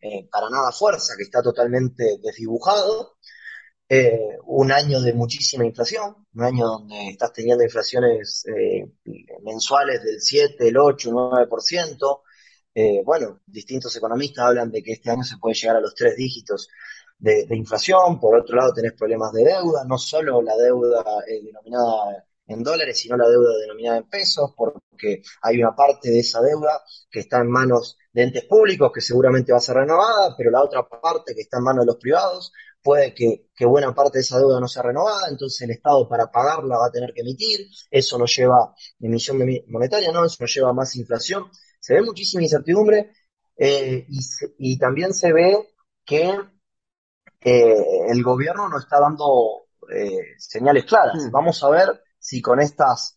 eh, 0.00 0.28
para 0.28 0.50
nada 0.50 0.72
fuerza, 0.72 1.14
que 1.16 1.22
está 1.22 1.40
totalmente 1.40 2.18
desdibujado, 2.20 3.17
eh, 3.88 4.36
un 4.44 4.70
año 4.70 5.00
de 5.00 5.14
muchísima 5.14 5.64
inflación, 5.64 6.14
un 6.34 6.42
año 6.44 6.66
donde 6.66 7.08
estás 7.08 7.32
teniendo 7.32 7.64
inflaciones 7.64 8.44
eh, 8.46 8.84
mensuales 9.42 10.02
del 10.02 10.20
7, 10.20 10.68
el 10.68 10.76
8, 10.76 11.08
el 11.08 11.14
9%. 11.14 12.20
Eh, 12.74 13.02
bueno, 13.04 13.40
distintos 13.46 13.96
economistas 13.96 14.46
hablan 14.46 14.70
de 14.70 14.82
que 14.82 14.92
este 14.92 15.10
año 15.10 15.24
se 15.24 15.38
puede 15.38 15.54
llegar 15.54 15.76
a 15.76 15.80
los 15.80 15.94
tres 15.94 16.16
dígitos 16.16 16.68
de, 17.18 17.46
inflación. 17.50 18.20
Por 18.20 18.38
otro 18.38 18.56
lado, 18.56 18.74
tenés 18.74 18.92
problemas 18.92 19.32
de 19.32 19.44
deuda, 19.44 19.84
no 19.86 19.98
solo 19.98 20.42
la 20.42 20.56
deuda 20.56 21.02
denominada 21.26 22.26
en 22.46 22.62
dólares, 22.62 22.98
sino 22.98 23.16
la 23.16 23.28
deuda 23.28 23.56
denominada 23.58 23.98
en 23.98 24.08
pesos, 24.08 24.52
porque 24.56 25.22
hay 25.42 25.58
una 25.60 25.74
parte 25.74 26.10
de 26.10 26.20
esa 26.20 26.40
deuda 26.40 26.82
que 27.10 27.20
está 27.20 27.38
en 27.40 27.50
manos 27.50 27.98
de 28.12 28.22
entes 28.22 28.44
públicos, 28.44 28.90
que 28.92 29.00
seguramente 29.00 29.52
va 29.52 29.58
a 29.58 29.62
ser 29.62 29.76
renovada, 29.76 30.34
pero 30.36 30.50
la 30.50 30.62
otra 30.62 30.86
parte 30.88 31.34
que 31.34 31.42
está 31.42 31.58
en 31.58 31.64
manos 31.64 31.82
de 31.82 31.86
los 31.86 31.96
privados, 31.96 32.52
puede 32.82 33.14
que, 33.14 33.48
buena 33.66 33.94
parte 33.94 34.18
de 34.18 34.22
esa 34.22 34.38
deuda 34.38 34.60
no 34.60 34.68
sea 34.68 34.82
renovada, 34.82 35.28
entonces 35.28 35.60
el 35.62 35.70
Estado 35.72 36.08
para 36.08 36.30
pagarla 36.30 36.78
va 36.78 36.86
a 36.86 36.92
tener 36.92 37.12
que 37.12 37.22
emitir, 37.22 37.66
eso 37.90 38.18
nos 38.18 38.34
lleva 38.34 38.74
emisión 39.00 39.38
monetaria, 39.68 40.12
¿no? 40.12 40.24
Eso 40.24 40.36
nos 40.40 40.54
lleva 40.54 40.70
a 40.70 40.74
más 40.74 40.94
inflación. 40.96 41.50
Se 41.80 41.94
ve 41.94 42.02
muchísima 42.02 42.42
incertidumbre 42.42 43.12
eh, 43.56 44.06
y, 44.58 44.78
también 44.78 45.12
se 45.12 45.32
ve 45.32 45.74
que 46.04 46.32
eh, 47.40 47.84
el 48.08 48.22
gobierno 48.22 48.68
no 48.68 48.78
está 48.78 49.00
dando 49.00 49.66
eh, 49.92 50.34
señales 50.38 50.84
claras. 50.84 51.24
Mm. 51.24 51.30
Vamos 51.30 51.62
a 51.64 51.70
ver 51.70 52.02
si 52.18 52.40
con 52.40 52.60
estas 52.60 53.14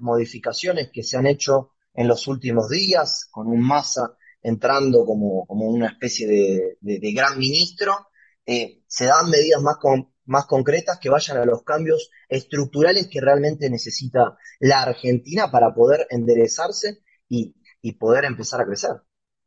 modificaciones 0.00 0.90
que 0.92 1.02
se 1.02 1.16
han 1.16 1.26
hecho 1.26 1.70
en 1.94 2.06
los 2.06 2.26
últimos 2.26 2.68
días, 2.68 3.28
con 3.30 3.46
un 3.46 3.62
masa 3.62 4.14
entrando 4.42 5.06
como, 5.06 5.46
una 5.48 5.86
especie 5.86 6.76
de 6.78 7.12
gran 7.14 7.38
ministro, 7.38 8.08
eh, 8.48 8.82
se 8.86 9.04
dan 9.04 9.28
medidas 9.28 9.60
más, 9.60 9.76
más 10.24 10.46
concretas 10.46 10.98
que 10.98 11.10
vayan 11.10 11.36
a 11.36 11.44
los 11.44 11.64
cambios 11.64 12.10
estructurales 12.30 13.06
que 13.12 13.20
realmente 13.20 13.68
necesita 13.68 14.38
la 14.58 14.82
Argentina 14.82 15.50
para 15.50 15.74
poder 15.74 16.06
enderezarse 16.08 17.02
y, 17.28 17.54
poder 17.98 18.24
empezar 18.24 18.60
a 18.60 18.66
crecer. 18.66 18.92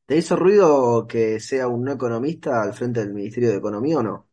¿Te 0.06 0.18
hizo 0.18 0.36
ruido 0.36 1.08
que 1.08 1.40
sea 1.40 1.68
un 1.68 1.84
no 1.84 1.94
economista 1.94 2.62
al 2.62 2.74
frente 2.74 3.00
del 3.00 3.14
Ministerio 3.14 3.50
de 3.50 3.58
Economía 3.58 3.98
o 4.00 4.04
no? 4.04 4.30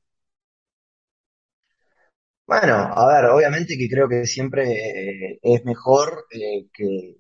Bueno, 2.47 2.75
a 2.75 3.07
ver, 3.07 3.31
obviamente 3.31 3.77
que 3.79 3.89
creo 3.89 4.09
que 4.09 4.27
siempre 4.27 4.65
eh, 5.35 5.39
es 5.43 5.65
mejor 5.65 6.27
eh, 6.31 6.69
que, 6.73 7.17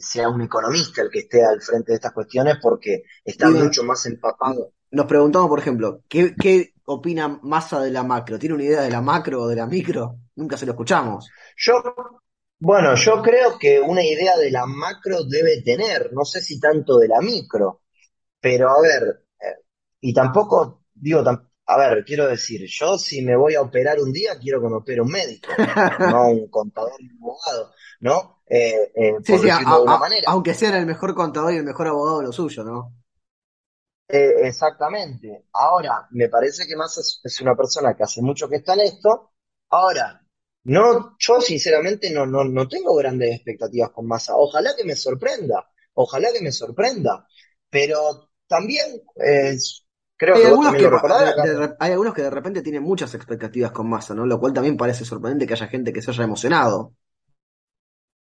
sea 0.00 0.28
un 0.28 0.42
economista 0.42 1.02
el 1.02 1.10
que 1.10 1.20
esté 1.20 1.44
al 1.44 1.60
frente 1.60 1.92
de 1.92 1.96
estas 1.96 2.12
cuestiones 2.12 2.56
porque 2.60 3.04
está 3.24 3.50
mucho 3.50 3.84
más 3.84 4.04
empapado. 4.06 4.72
Nos 4.90 5.06
preguntamos, 5.06 5.48
por 5.48 5.58
ejemplo, 5.58 6.02
¿qué, 6.08 6.34
qué 6.38 6.72
opina 6.86 7.28
Massa 7.42 7.80
de 7.80 7.90
la 7.90 8.02
macro? 8.02 8.38
¿Tiene 8.38 8.54
una 8.54 8.64
idea 8.64 8.82
de 8.82 8.90
la 8.90 9.00
macro 9.00 9.42
o 9.42 9.48
de 9.48 9.56
la 9.56 9.66
micro? 9.66 10.16
Nunca 10.36 10.56
se 10.56 10.64
lo 10.66 10.72
escuchamos. 10.72 11.28
Yo, 11.56 11.74
bueno, 12.60 12.94
yo 12.94 13.22
creo 13.22 13.58
que 13.58 13.80
una 13.80 14.02
idea 14.04 14.36
de 14.36 14.50
la 14.50 14.66
macro 14.66 15.24
debe 15.24 15.62
tener, 15.62 16.10
no 16.12 16.24
sé 16.24 16.40
si 16.40 16.58
tanto 16.58 16.98
de 16.98 17.08
la 17.08 17.20
micro, 17.20 17.82
pero 18.40 18.70
a 18.70 18.80
ver, 18.82 19.24
eh, 19.40 19.64
y 20.00 20.14
tampoco, 20.14 20.84
digo, 20.94 21.22
a 21.66 21.78
ver, 21.78 22.04
quiero 22.04 22.26
decir, 22.28 22.66
yo 22.68 22.98
si 22.98 23.22
me 23.22 23.36
voy 23.36 23.54
a 23.54 23.62
operar 23.62 24.00
un 24.00 24.12
día, 24.12 24.38
quiero 24.40 24.60
que 24.62 24.68
me 24.68 24.76
opere 24.76 25.02
un 25.02 25.10
médico, 25.10 25.48
no 26.00 26.28
un 26.28 26.48
contador 26.48 26.92
y 27.00 27.10
un 27.12 27.18
abogado, 27.22 27.72
¿no? 28.00 28.42
Eh, 28.48 28.92
eh, 28.94 29.14
Sí, 29.22 29.32
por 29.32 29.40
sí, 29.40 29.48
a- 29.50 29.78
de 29.92 29.98
manera. 29.98 30.30
aunque 30.32 30.54
sean 30.54 30.74
el 30.74 30.86
mejor 30.86 31.14
contador 31.14 31.52
y 31.52 31.56
el 31.58 31.64
mejor 31.64 31.88
abogado 31.88 32.18
de 32.20 32.26
lo 32.26 32.32
suyo, 32.32 32.64
¿no? 32.64 32.94
Eh, 34.08 34.46
exactamente. 34.48 35.44
Ahora, 35.52 36.06
me 36.12 36.28
parece 36.28 36.66
que 36.66 36.76
Massa 36.76 37.00
es, 37.00 37.20
es 37.24 37.40
una 37.42 37.54
persona 37.56 37.94
que 37.94 38.04
hace 38.04 38.22
mucho 38.22 38.48
que 38.48 38.56
está 38.56 38.74
en 38.74 38.80
esto. 38.80 39.32
Ahora, 39.70 40.22
no, 40.64 41.16
yo 41.18 41.40
sinceramente 41.40 42.10
no, 42.10 42.24
no, 42.26 42.44
no 42.44 42.66
tengo 42.68 42.94
grandes 42.96 43.34
expectativas 43.36 43.90
con 43.90 44.06
Massa. 44.06 44.34
Ojalá 44.36 44.74
que 44.76 44.84
me 44.84 44.96
sorprenda, 44.96 45.68
ojalá 45.94 46.32
que 46.32 46.40
me 46.42 46.52
sorprenda. 46.52 47.26
Pero 47.70 48.30
también 48.46 49.02
eh, 49.22 49.56
creo 50.16 50.36
Hay 50.36 50.40
que 50.40 50.46
algunos 50.46 50.76
que, 50.76 50.86
de- 50.88 51.54
de 51.58 51.76
hay 51.80 51.92
algunos 51.92 52.14
que 52.14 52.22
de 52.22 52.30
repente 52.30 52.62
tienen 52.62 52.82
muchas 52.82 53.14
expectativas 53.14 53.72
con 53.72 53.88
Massa, 53.90 54.14
¿no? 54.14 54.24
Lo 54.26 54.38
cual 54.40 54.52
también 54.54 54.76
parece 54.78 55.04
sorprendente 55.04 55.46
que 55.46 55.52
haya 55.54 55.68
gente 55.68 55.92
que 55.92 56.00
se 56.02 56.10
haya 56.10 56.24
emocionado. 56.24 56.94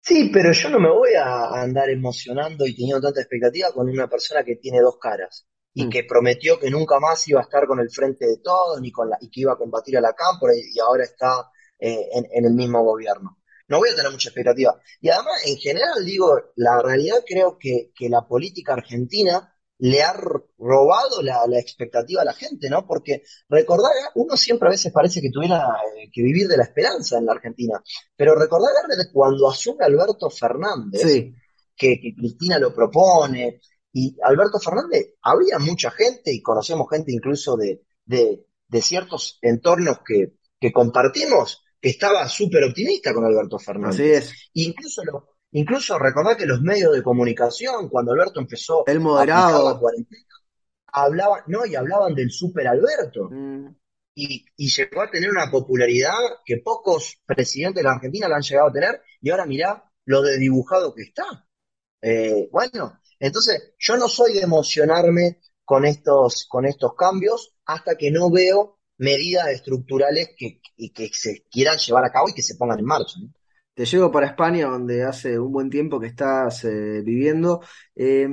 Sí, 0.00 0.30
pero 0.32 0.52
yo 0.52 0.68
no 0.70 0.78
me 0.78 0.90
voy 0.90 1.14
a 1.14 1.60
andar 1.62 1.88
emocionando 1.90 2.66
y 2.66 2.74
teniendo 2.74 3.00
tanta 3.00 3.20
expectativa 3.20 3.72
con 3.72 3.88
una 3.88 4.08
persona 4.08 4.44
que 4.44 4.56
tiene 4.56 4.80
dos 4.80 4.98
caras 4.98 5.46
y 5.74 5.86
Mm. 5.86 5.90
que 5.90 6.04
prometió 6.04 6.58
que 6.58 6.70
nunca 6.70 6.98
más 7.00 7.26
iba 7.28 7.40
a 7.40 7.44
estar 7.44 7.66
con 7.66 7.80
el 7.80 7.90
frente 7.90 8.26
de 8.26 8.38
todos 8.38 8.80
ni 8.80 8.90
con 8.92 9.08
la, 9.10 9.16
y 9.20 9.30
que 9.30 9.40
iba 9.42 9.52
a 9.52 9.56
combatir 9.56 9.96
a 9.98 10.00
la 10.00 10.12
cámpora 10.14 10.54
y, 10.54 10.60
y 10.74 10.80
ahora 10.80 11.04
está 11.04 11.50
eh, 11.78 12.08
en, 12.12 12.26
en 12.32 12.44
el 12.44 12.52
mismo 12.54 12.82
gobierno. 12.84 13.38
No 13.68 13.78
voy 13.78 13.88
a 13.90 13.96
tener 13.96 14.10
mucha 14.12 14.28
expectativa. 14.28 14.78
Y 15.00 15.08
además, 15.08 15.42
en 15.46 15.56
general, 15.56 16.04
digo, 16.04 16.38
la 16.56 16.82
realidad 16.82 17.18
creo 17.26 17.56
que, 17.58 17.90
que 17.94 18.08
la 18.08 18.26
política 18.26 18.74
argentina 18.74 19.48
le 19.78 20.02
ha 20.02 20.12
robado 20.58 21.22
la, 21.22 21.44
la 21.48 21.58
expectativa 21.58 22.22
a 22.22 22.24
la 22.24 22.34
gente, 22.34 22.68
¿no? 22.70 22.86
Porque 22.86 23.22
recordar, 23.48 23.90
uno 24.14 24.36
siempre 24.36 24.68
a 24.68 24.70
veces 24.70 24.92
parece 24.92 25.20
que 25.20 25.30
tuviera 25.30 25.66
eh, 25.96 26.08
que 26.12 26.22
vivir 26.22 26.46
de 26.48 26.56
la 26.56 26.64
esperanza 26.64 27.18
en 27.18 27.26
la 27.26 27.32
Argentina. 27.32 27.82
Pero 28.14 28.34
recordar 28.36 28.72
cuando 29.12 29.48
asume 29.50 29.84
Alberto 29.84 30.30
Fernández, 30.30 31.00
Sí, 31.02 31.34
que, 31.76 31.98
que 32.00 32.14
Cristina 32.14 32.58
lo 32.58 32.72
propone, 32.74 33.60
y 33.92 34.16
Alberto 34.22 34.58
Fernández, 34.58 35.14
había 35.22 35.58
mucha 35.58 35.90
gente, 35.90 36.32
y 36.32 36.42
conocemos 36.42 36.86
gente 36.90 37.12
incluso 37.12 37.56
de, 37.56 37.82
de, 38.04 38.46
de 38.68 38.82
ciertos 38.82 39.38
entornos 39.42 39.98
que, 40.06 40.34
que 40.60 40.72
compartimos, 40.72 41.64
que 41.80 41.90
estaba 41.90 42.28
súper 42.28 42.64
optimista 42.64 43.12
con 43.14 43.24
Alberto 43.24 43.58
así 43.80 44.02
Fernández. 44.04 44.10
es. 44.10 44.32
Incluso, 44.54 45.04
lo, 45.04 45.28
incluso 45.52 45.98
recordar 45.98 46.36
que 46.36 46.46
los 46.46 46.60
medios 46.62 46.92
de 46.94 47.02
comunicación, 47.02 47.88
cuando 47.88 48.12
Alberto 48.12 48.40
empezó 48.40 48.86
El 48.86 49.00
a 49.14 49.22
aplicar 49.22 49.62
la 49.62 49.74
moderado. 49.74 49.78
cuarentena, 49.78 50.24
hablaban, 50.92 51.42
no, 51.48 51.66
y 51.66 51.74
hablaban 51.74 52.14
del 52.14 52.30
super 52.30 52.66
Alberto 52.68 53.30
mm, 53.30 53.74
y, 54.14 54.44
y 54.56 54.68
llegó 54.70 55.02
a 55.02 55.10
tener 55.10 55.30
una 55.30 55.50
popularidad 55.50 56.14
que 56.44 56.58
pocos 56.58 57.18
presidentes 57.26 57.82
de 57.82 57.88
la 57.88 57.94
Argentina 57.94 58.28
la 58.28 58.36
han 58.36 58.42
llegado 58.42 58.68
a 58.68 58.72
tener, 58.72 59.02
y 59.20 59.30
ahora 59.30 59.46
mirá 59.46 59.84
lo 60.06 60.22
de 60.22 60.38
dibujado 60.38 60.94
que 60.94 61.02
está. 61.02 61.24
Eh, 62.02 62.48
bueno, 62.52 63.00
entonces 63.26 63.74
yo 63.78 63.96
no 63.96 64.08
soy 64.08 64.34
de 64.34 64.40
emocionarme 64.40 65.40
con 65.64 65.84
estos, 65.84 66.46
con 66.48 66.66
estos 66.66 66.94
cambios 66.96 67.54
hasta 67.66 67.96
que 67.96 68.10
no 68.10 68.30
veo 68.30 68.78
medidas 68.98 69.48
estructurales 69.48 70.30
que, 70.36 70.60
que 70.94 71.08
se 71.12 71.44
quieran 71.50 71.78
llevar 71.78 72.04
a 72.04 72.12
cabo 72.12 72.28
y 72.28 72.34
que 72.34 72.42
se 72.42 72.56
pongan 72.56 72.78
en 72.80 72.84
marcha. 72.86 73.14
¿no? 73.20 73.32
Te 73.74 73.84
llevo 73.86 74.10
para 74.12 74.26
España, 74.26 74.66
donde 74.68 75.04
hace 75.04 75.38
un 75.38 75.52
buen 75.52 75.70
tiempo 75.70 75.98
que 76.00 76.08
estás 76.08 76.64
eh, 76.64 77.00
viviendo. 77.02 77.62
Eh, 77.94 78.28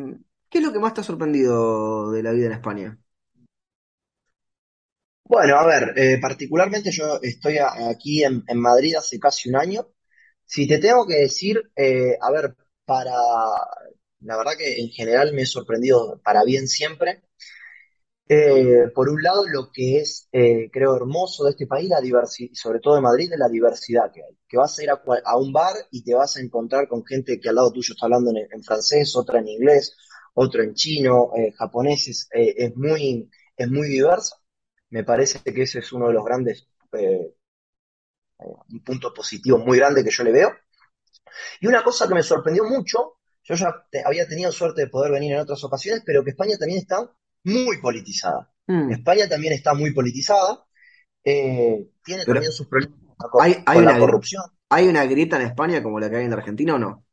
¿qué 0.50 0.58
es 0.60 0.64
lo 0.64 0.74
que 0.74 0.80
más 0.80 0.94
te 0.94 1.02
ha 1.02 1.04
sorprendido 1.04 2.12
de 2.12 2.24
la 2.24 2.32
vida 2.32 2.48
en 2.48 2.52
España? 2.54 3.00
Bueno, 5.24 5.58
a 5.60 5.66
ver, 5.68 5.94
eh, 5.98 6.18
particularmente 6.20 6.92
yo 6.92 7.20
estoy 7.22 7.58
a- 7.60 7.90
aquí 7.90 8.24
en, 8.24 8.44
en 8.48 8.60
Madrid 8.60 8.96
hace 8.96 9.20
casi 9.20 9.50
un 9.50 9.56
año. 9.58 9.88
Si 10.46 10.68
te 10.68 10.80
tengo 10.80 11.06
que 11.08 11.16
decir, 11.18 11.62
eh, 11.76 12.18
a 12.22 12.32
ver, 12.32 12.56
para, 12.86 13.14
la 14.22 14.38
verdad 14.38 14.54
que 14.58 14.80
en 14.82 14.90
general 14.90 15.34
me 15.34 15.44
he 15.44 15.46
sorprendido 15.46 16.20
para 16.24 16.44
bien 16.44 16.68
siempre. 16.68 17.24
Eh, 18.32 18.90
por 18.94 19.10
un 19.10 19.24
lado, 19.24 19.48
lo 19.48 19.72
que 19.72 19.98
es, 20.00 20.28
eh, 20.32 20.70
creo, 20.72 20.96
hermoso 20.96 21.46
de 21.46 21.52
este 21.52 21.66
país, 21.66 21.90
la 21.90 22.00
diversidad, 22.00 22.52
sobre 22.54 22.80
todo 22.80 22.94
de 22.96 23.02
Madrid, 23.02 23.32
es 23.34 23.40
la 23.40 23.50
diversidad 23.50 24.12
que 24.14 24.24
hay. 24.24 24.38
Que 24.48 24.58
vas 24.58 24.78
a 24.78 24.84
ir 24.84 24.90
a, 24.92 25.02
a 25.26 25.38
un 25.38 25.52
bar 25.52 25.74
y 25.92 26.04
te 26.04 26.14
vas 26.14 26.38
a 26.38 26.42
encontrar 26.42 26.88
con 26.88 27.04
gente 27.06 27.40
que 27.40 27.50
al 27.50 27.56
lado 27.56 27.72
tuyo 27.72 27.94
está 27.94 28.06
hablando 28.06 28.32
en, 28.52 28.64
francés, 28.64 29.16
otra 29.16 29.40
en 29.40 29.48
inglés, 29.48 29.96
otro 30.36 30.62
en 30.64 30.76
chino, 30.76 31.32
eh, 31.36 31.52
japoneses. 31.54 32.28
eh, 32.34 32.54
es 32.58 32.76
muy, 32.76 33.30
es 33.58 33.68
muy 33.70 33.88
diverso. 33.90 34.36
Me 34.92 35.04
parece 35.04 35.40
que 35.44 35.64
ese 35.64 35.80
es 35.80 35.92
uno 35.94 36.08
de 36.08 36.14
los 36.14 36.24
grandes, 36.26 36.68
eh, 36.94 37.34
un 38.74 38.84
punto 38.84 39.14
positivo 39.14 39.58
muy 39.58 39.78
grande 39.78 40.04
que 40.04 40.12
yo 40.12 40.24
le 40.24 40.32
veo. 40.32 40.52
Y 41.62 41.68
una 41.68 41.84
cosa 41.84 42.08
que 42.08 42.14
me 42.16 42.24
sorprendió 42.24 42.64
mucho, 42.66 43.19
yo 43.50 43.56
ya 43.56 43.86
te- 43.92 44.04
había 44.06 44.28
tenido 44.28 44.52
suerte 44.54 44.84
de 44.84 44.90
poder 44.90 45.12
venir 45.14 45.34
en 45.34 45.40
otras 45.42 45.64
ocasiones, 45.66 46.04
pero 46.06 46.24
que 46.24 46.32
España 46.32 46.58
también 46.60 46.80
está 46.82 46.98
muy 47.46 47.80
politizada. 47.82 48.52
Mm, 48.70 49.04
España 49.04 49.28
también 49.30 49.54
está 49.54 49.74
muy 49.76 49.94
politizada, 49.94 50.66
eh, 51.24 51.90
tiene 52.04 52.26
pero 52.26 52.42
también 52.42 52.52
sus 52.54 52.68
problemas 52.68 53.00
con, 53.32 53.44
¿hay, 53.44 53.64
hay 53.66 53.82
con 53.82 53.86
la 53.86 53.96
una, 53.96 53.98
corrupción. 53.98 54.44
¿hay 54.70 54.88
una 54.88 55.06
grieta 55.06 55.38
en 55.38 55.44
España 55.48 55.84
como 55.84 56.00
la 56.00 56.10
que 56.10 56.18
hay 56.18 56.26
en 56.26 56.34
Argentina 56.34 56.76
o 56.76 56.80
no? 56.80 57.06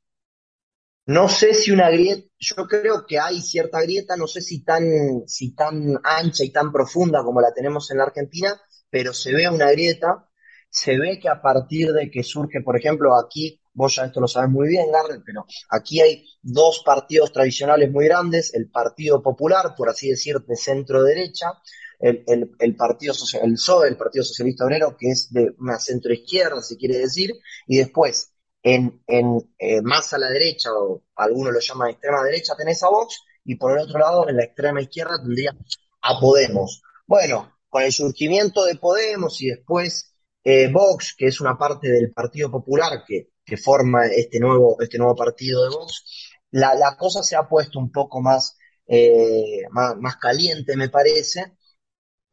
No 1.07 1.29
sé 1.29 1.55
si 1.55 1.71
una 1.71 1.89
grieta, 1.91 2.27
yo 2.39 2.67
creo 2.67 3.07
que 3.07 3.19
hay 3.19 3.41
cierta 3.41 3.81
grieta, 3.83 4.17
no 4.17 4.27
sé 4.27 4.41
si 4.41 4.65
tan, 4.65 4.85
si 5.27 5.55
tan 5.55 5.97
ancha 6.03 6.45
y 6.45 6.51
tan 6.51 6.73
profunda 6.73 7.23
como 7.23 7.41
la 7.41 7.53
tenemos 7.55 7.91
en 7.91 7.99
la 7.99 8.05
Argentina, 8.05 8.61
pero 8.91 9.13
se 9.13 9.33
ve 9.33 9.49
una 9.49 9.71
grieta, 9.71 10.29
se 10.69 10.99
ve 10.99 11.19
que 11.21 11.29
a 11.29 11.41
partir 11.41 11.93
de 11.93 12.11
que 12.11 12.23
surge, 12.25 12.61
por 12.63 12.77
ejemplo, 12.77 13.17
aquí, 13.17 13.61
vos 13.77 13.95
ya 13.95 14.07
esto 14.07 14.21
lo 14.21 14.27
sabes 14.27 14.51
muy 14.51 14.69
bien, 14.69 14.91
Garrett, 14.91 15.23
pero 15.25 15.45
aquí 15.69 16.01
hay 16.01 16.25
dos 16.43 16.83
partidos 16.85 17.31
tradicionales 17.33 17.93
muy 17.93 18.07
grandes, 18.07 18.55
el 18.55 18.71
Partido 18.71 19.23
Popular, 19.23 19.75
por 19.77 19.89
así 19.91 20.09
decir, 20.09 20.41
de 20.41 20.57
centro 20.57 21.05
derecha, 21.05 21.53
el, 21.99 22.25
el, 22.27 22.51
el 22.59 22.75
Partido 22.75 23.13
Socia- 23.15 23.43
el 23.43 23.53
PSOE, 23.53 23.89
el 23.89 23.97
Partido 23.97 24.25
Socialista 24.25 24.65
Obrero, 24.65 24.97
que 24.99 25.11
es 25.11 25.31
de 25.31 25.55
una 25.59 25.79
centro 25.79 26.13
izquierda, 26.13 26.61
si 26.63 26.77
quiere 26.77 26.99
decir, 26.99 27.33
y 27.67 27.77
después 27.77 28.33
en, 28.63 29.03
eh, 29.07 29.81
más 29.83 30.13
a 30.13 30.19
la 30.19 30.29
derecha, 30.31 30.71
o 30.73 31.03
algunos 31.15 31.53
lo 31.53 31.61
llaman 31.61 31.91
extrema 31.91 32.25
derecha, 32.25 32.55
tenés 32.57 32.83
a 32.83 32.89
Vox, 32.89 33.23
y 33.45 33.55
por 33.57 33.73
el 33.73 33.85
otro 33.85 33.99
lado, 33.99 34.29
en 34.29 34.37
la 34.37 34.45
extrema 34.45 34.81
izquierda, 34.81 35.19
tendría 35.23 35.55
a 36.03 36.19
Podemos. 36.19 36.83
Bueno, 37.07 37.59
con 37.69 37.83
el 37.83 37.93
surgimiento 37.93 38.65
de 38.65 38.77
Podemos 38.77 39.41
y 39.41 39.51
después 39.51 40.15
eh, 40.43 40.69
Vox, 40.73 41.15
que 41.17 41.27
es 41.27 41.41
una 41.41 41.57
parte 41.57 41.89
del 41.89 42.13
Partido 42.13 42.51
Popular 42.51 43.05
que, 43.07 43.29
que 43.47 43.57
forma 43.59 44.07
este 44.09 44.41
nuevo, 44.41 44.77
este 44.81 44.99
nuevo 44.99 45.17
partido 45.17 45.65
de 45.65 45.71
Vox, 45.71 46.05
la, 46.53 46.75
la 46.75 46.97
cosa 46.97 47.23
se 47.23 47.37
ha 47.37 47.49
puesto 47.49 47.79
un 47.79 47.93
poco 47.93 48.21
más, 48.23 48.57
eh, 48.87 49.63
más, 49.71 49.97
más 49.99 50.17
caliente, 50.19 50.77
me 50.77 50.89
parece, 50.91 51.57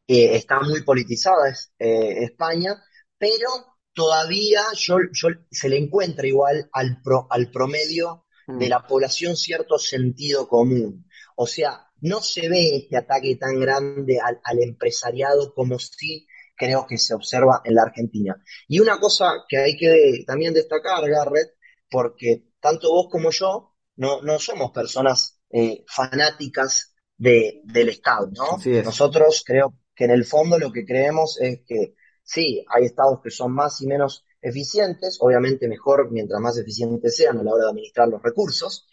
eh, 0.08 0.36
está 0.36 0.60
muy 0.62 0.82
politizada 0.84 1.50
es, 1.50 1.72
eh, 1.80 2.24
España, 2.24 2.76
pero 3.18 3.48
todavía 3.94 4.62
yo, 4.76 4.98
yo- 5.12 5.30
se 5.52 5.70
le 5.70 5.78
encuentra 5.78 6.28
igual 6.28 6.70
al, 6.74 7.02
pro- 7.02 7.28
al 7.30 7.52
promedio 7.52 8.26
de 8.54 8.70
Mm, 8.70 8.70
la 8.70 8.86
población 8.86 9.36
cierto 9.36 9.78
sentido 9.80 10.48
común. 10.48 11.08
O 11.36 11.48
sea, 11.48 11.88
no 12.02 12.22
se 12.22 12.50
ve 12.50 12.76
este 12.78 12.98
ataque 12.98 13.36
tan 13.38 13.60
grande 13.60 14.20
al, 14.20 14.40
al 14.44 14.60
empresariado 14.62 15.54
como 15.54 15.80
sí 15.80 16.28
creo 16.56 16.86
que 16.88 16.98
se 16.98 17.14
observa 17.14 17.62
en 17.64 17.76
la 17.76 17.84
Argentina. 17.84 18.42
Y 18.68 18.80
una 18.80 19.00
cosa 19.00 19.46
que 19.48 19.58
hay 19.58 19.78
que 19.78 20.24
también 20.26 20.54
destacar, 20.54 21.08
Garrett, 21.10 21.56
porque 21.90 22.46
tanto 22.60 22.92
vos 22.92 23.08
como 23.12 23.32
yo 23.32 23.76
no, 23.96 24.22
no 24.22 24.40
somos 24.40 24.72
personas 24.72 25.40
eh, 25.50 25.84
fanáticas 25.88 26.94
de, 27.18 27.62
del 27.64 27.90
Estado, 27.90 28.30
¿no? 28.32 28.58
es. 28.64 28.84
Nosotros 28.84 29.44
creo 29.46 29.76
que 29.96 30.06
en 30.06 30.12
el 30.12 30.26
fondo 30.26 30.58
lo 30.58 30.72
que 30.72 30.86
creemos 30.86 31.40
es 31.40 31.62
que 31.66 31.96
sí, 32.24 32.66
hay 32.70 32.86
estados 32.86 33.20
que 33.24 33.30
son 33.30 33.54
más 33.54 33.82
y 33.82 33.88
menos 33.88 34.26
eficientes, 34.42 35.18
obviamente 35.22 35.68
mejor 35.68 36.12
mientras 36.12 36.42
más 36.42 36.58
eficientes 36.58 37.16
sean 37.16 37.38
a 37.38 37.44
la 37.44 37.54
hora 37.54 37.66
de 37.66 37.70
administrar 37.72 38.08
los 38.08 38.22
recursos, 38.22 38.88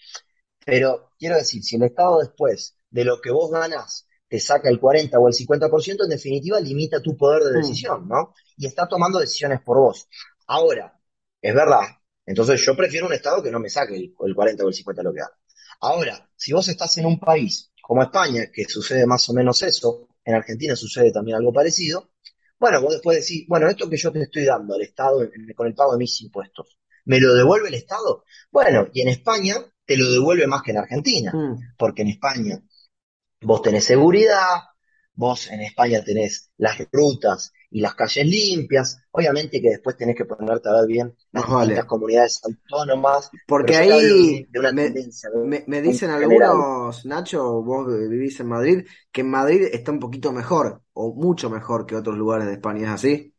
pero 0.65 1.11
quiero 1.19 1.37
decir, 1.37 1.63
si 1.63 1.77
el 1.77 1.85
Estado 1.85 2.21
después 2.21 2.77
de 2.91 3.05
lo 3.05 3.21
que 3.21 3.31
vos 3.31 3.51
ganás 3.51 4.07
te 4.31 4.41
saca 4.41 4.71
el 4.71 4.81
40 4.81 5.21
o 5.21 5.29
el 5.29 5.35
50%, 5.35 6.05
en 6.05 6.11
definitiva 6.11 6.61
limita 6.61 7.03
tu 7.03 7.17
poder 7.19 7.45
de 7.45 7.55
Mm, 7.55 7.59
decisión, 7.59 8.09
¿no? 8.09 8.35
Y 8.57 8.67
está 8.69 8.89
tomando 8.89 9.21
decisiones 9.21 9.61
por 9.63 9.79
vos. 9.79 10.09
Ahora, 10.49 10.99
es 11.43 11.55
verdad, 11.55 11.83
entonces 12.27 12.65
yo 12.65 12.77
prefiero 12.77 13.07
un 13.09 13.13
Estado 13.15 13.43
que 13.43 13.51
no 13.51 13.61
me 13.61 13.71
saque 13.71 13.97
el, 13.97 14.15
el 14.27 14.35
40 14.37 14.65
o 14.65 14.69
el 14.69 14.75
50 14.75 15.03
de 15.03 15.09
lo 15.09 15.13
que 15.15 15.21
gano. 15.21 15.35
Ahora, 15.83 16.31
si 16.37 16.53
vos 16.55 16.69
estás 16.69 16.97
en 16.99 17.07
un 17.07 17.19
país 17.21 17.73
como 17.83 18.03
España, 18.03 18.47
que 18.53 18.65
sucede 18.67 19.07
más 19.07 19.29
o 19.29 19.35
menos 19.35 19.63
eso, 19.63 20.09
en 20.25 20.35
Argentina 20.37 20.77
sucede 20.77 21.13
también 21.13 21.37
algo 21.39 21.53
parecido, 21.53 22.11
bueno, 22.59 22.81
vos 22.83 22.93
después 22.93 23.19
decís, 23.21 23.47
bueno, 23.49 23.69
esto 23.69 23.89
que 23.89 23.97
yo 23.97 24.13
te 24.13 24.23
estoy 24.23 24.45
dando 24.45 24.75
al 24.75 24.83
Estado 24.83 25.23
en- 25.23 25.53
con 25.57 25.67
el 25.67 25.75
pago 25.75 25.93
de 25.93 25.99
mis 25.99 26.21
impuestos, 26.23 26.79
¿me 27.07 27.19
lo 27.21 27.35
devuelve 27.35 27.69
el 27.69 27.75
Estado? 27.75 28.25
Bueno, 28.51 28.89
y 28.93 29.01
en 29.03 29.09
España 29.09 29.57
te 29.87 29.97
lo 29.97 30.11
devuelve 30.11 30.47
más 30.47 30.63
que 30.63 30.73
en 30.73 30.79
Argentina, 30.79 31.39
mm, 31.39 31.71
porque 31.77 32.03
en 32.03 32.09
España 32.09 32.63
vos 33.43 33.63
tenés 33.63 33.85
seguridad, 33.85 34.71
vos 35.15 35.51
en 35.51 35.61
España 35.61 36.03
tenés 36.05 36.51
las 36.57 36.79
rutas 36.91 37.53
y 37.71 37.81
las 37.81 37.95
calles 37.95 38.27
limpias, 38.27 39.03
obviamente 39.13 39.61
que 39.61 39.71
después 39.71 39.97
tenés 39.97 40.17
que 40.17 40.25
ponerte 40.25 40.69
a 40.69 40.73
ver 40.73 40.87
bien 40.87 41.17
las 41.31 41.85
comunidades 41.85 42.41
autónomas. 42.45 43.31
Porque 43.47 43.77
ahí 43.77 44.49
me, 45.67 45.83
dicen 45.83 46.11
algunos, 46.11 47.05
Nacho, 47.07 47.63
vos 47.63 47.87
vivís 48.09 48.41
en 48.41 48.49
Madrid, 48.49 48.87
que 49.13 49.21
en 49.21 49.31
Madrid 49.31 49.69
está 49.73 49.93
un 49.93 50.01
poquito 50.01 50.33
mejor, 50.33 50.83
o 50.95 51.15
mucho 51.15 51.49
mejor 51.49 51.87
que 51.87 51.97
otros 51.97 52.17
lugares 52.17 52.47
de 52.47 52.55
España, 52.55 52.89
¿es 52.89 52.95
así? 52.95 53.35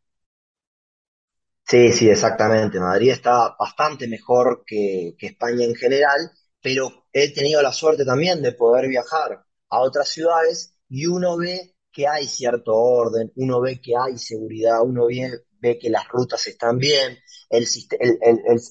Sí, 1.65 1.91
sí, 1.91 2.09
exactamente. 2.09 2.79
Madrid 2.79 3.11
está 3.11 3.55
bastante 3.57 4.07
mejor 4.07 4.63
que, 4.65 5.15
que 5.17 5.27
España 5.27 5.65
en 5.65 5.75
general, 5.75 6.31
pero 6.61 7.05
he 7.11 7.33
tenido 7.33 7.61
la 7.61 7.71
suerte 7.71 8.05
también 8.05 8.41
de 8.41 8.51
poder 8.53 8.87
viajar 8.87 9.45
a 9.71 9.79
otras 9.79 10.09
ciudades 10.09 10.75
y 10.89 11.07
uno 11.07 11.37
ve 11.37 11.75
que 11.91 12.07
hay 12.07 12.27
cierto 12.27 12.75
orden, 12.75 13.31
uno 13.35 13.59
ve 13.61 13.81
que 13.81 13.93
hay 13.97 14.17
seguridad, 14.17 14.81
uno 14.83 15.07
ve, 15.07 15.43
ve 15.59 15.79
que 15.79 15.89
las 15.89 16.07
rutas 16.07 16.45
están 16.47 16.77
bien, 16.77 17.17
el, 17.49 17.65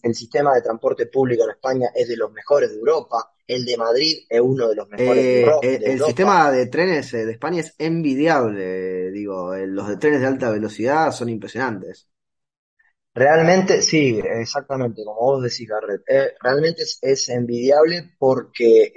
el, 0.02 0.14
sistema 0.14 0.54
de 0.54 0.62
transporte 0.62 1.06
público 1.06 1.44
en 1.44 1.50
España 1.50 1.88
es 1.94 2.08
de 2.08 2.16
los 2.16 2.32
mejores 2.32 2.70
de 2.70 2.76
Europa, 2.76 3.32
el 3.46 3.64
de 3.64 3.76
Madrid 3.76 4.16
es 4.28 4.40
uno 4.40 4.68
de 4.68 4.74
los 4.74 4.88
mejores 4.88 5.22
de, 5.22 5.40
Europa. 5.42 5.66
Eh, 5.66 5.80
el, 5.84 6.00
sistema 6.02 6.50
de 6.50 6.66
trenes 6.66 7.12
eh, 7.12 7.26
de 7.26 7.32
España 7.32 7.60
es 7.60 7.74
envidiable, 7.78 9.10
digo, 9.10 9.54
eh, 9.54 9.66
los 9.66 9.88
de 9.88 9.96
trenes 9.96 10.20
de 10.20 10.26
alta 10.26 10.50
velocidad 10.50 11.12
son 11.12 11.28
impresionantes. 11.28 12.08
Realmente, 13.12 13.82
sí, 13.82 14.20
exactamente, 14.24 15.02
como 15.04 15.20
vos 15.20 15.42
decís, 15.42 15.68
Garrett, 15.68 16.02
realmente 16.40 16.84
es, 17.02 17.28
envidiable 17.28 18.12
porque 18.18 18.92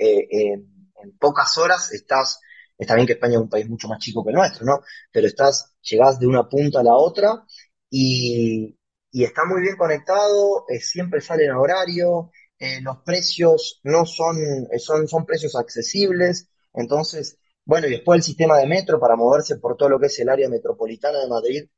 en 1.03 1.17
pocas 1.17 1.57
horas 1.57 1.91
estás 1.93 2.39
Está 2.77 2.95
bien 2.95 3.07
que 3.07 3.13
España 3.13 3.35
es 3.35 3.41
un 3.41 3.49
país 3.49 3.69
mucho 3.69 3.87
más 3.87 3.99
chico 3.99 4.23
que 4.23 4.31
el 4.31 4.35
nuestro, 4.35 4.65
¿no? 4.65 4.81
Pero 5.11 5.27
estás, 5.27 5.73
llegás 5.81 6.19
de 6.19 6.27
una 6.27 6.47
punta 6.49 6.79
a 6.79 6.83
la 6.83 6.93
otra 6.95 7.43
y, 7.89 8.77
está 9.11 9.45
muy 9.45 9.61
bien 9.61 9.77
conectado, 9.77 10.65
eh, 10.67 10.79
siempre 10.79 11.21
salen 11.21 11.51
a 11.51 11.59
horario, 11.59 12.31
eh, 12.57 12.81
los 12.81 12.97
precios 13.05 13.79
no 13.83 14.05
son, 14.05 14.37
eh, 14.71 14.79
son, 14.79 15.07
son 15.07 15.25
precios 15.25 15.55
accesibles, 15.55 16.49
entonces, 16.73 17.37
bueno, 17.63 17.87
y 17.87 17.91
después 17.91 18.17
el 18.17 18.23
sistema 18.23 18.57
de 18.57 18.67
metro 18.67 18.99
para 18.99 19.15
moverse 19.15 19.57
por 19.57 19.77
todo 19.77 19.89
lo 19.89 19.99
que 19.99 20.07
es 20.07 20.19
el 20.19 20.29
área 20.29 20.49
metropolitana 20.49 21.19
de 21.19 21.27
Madrid 21.29 21.69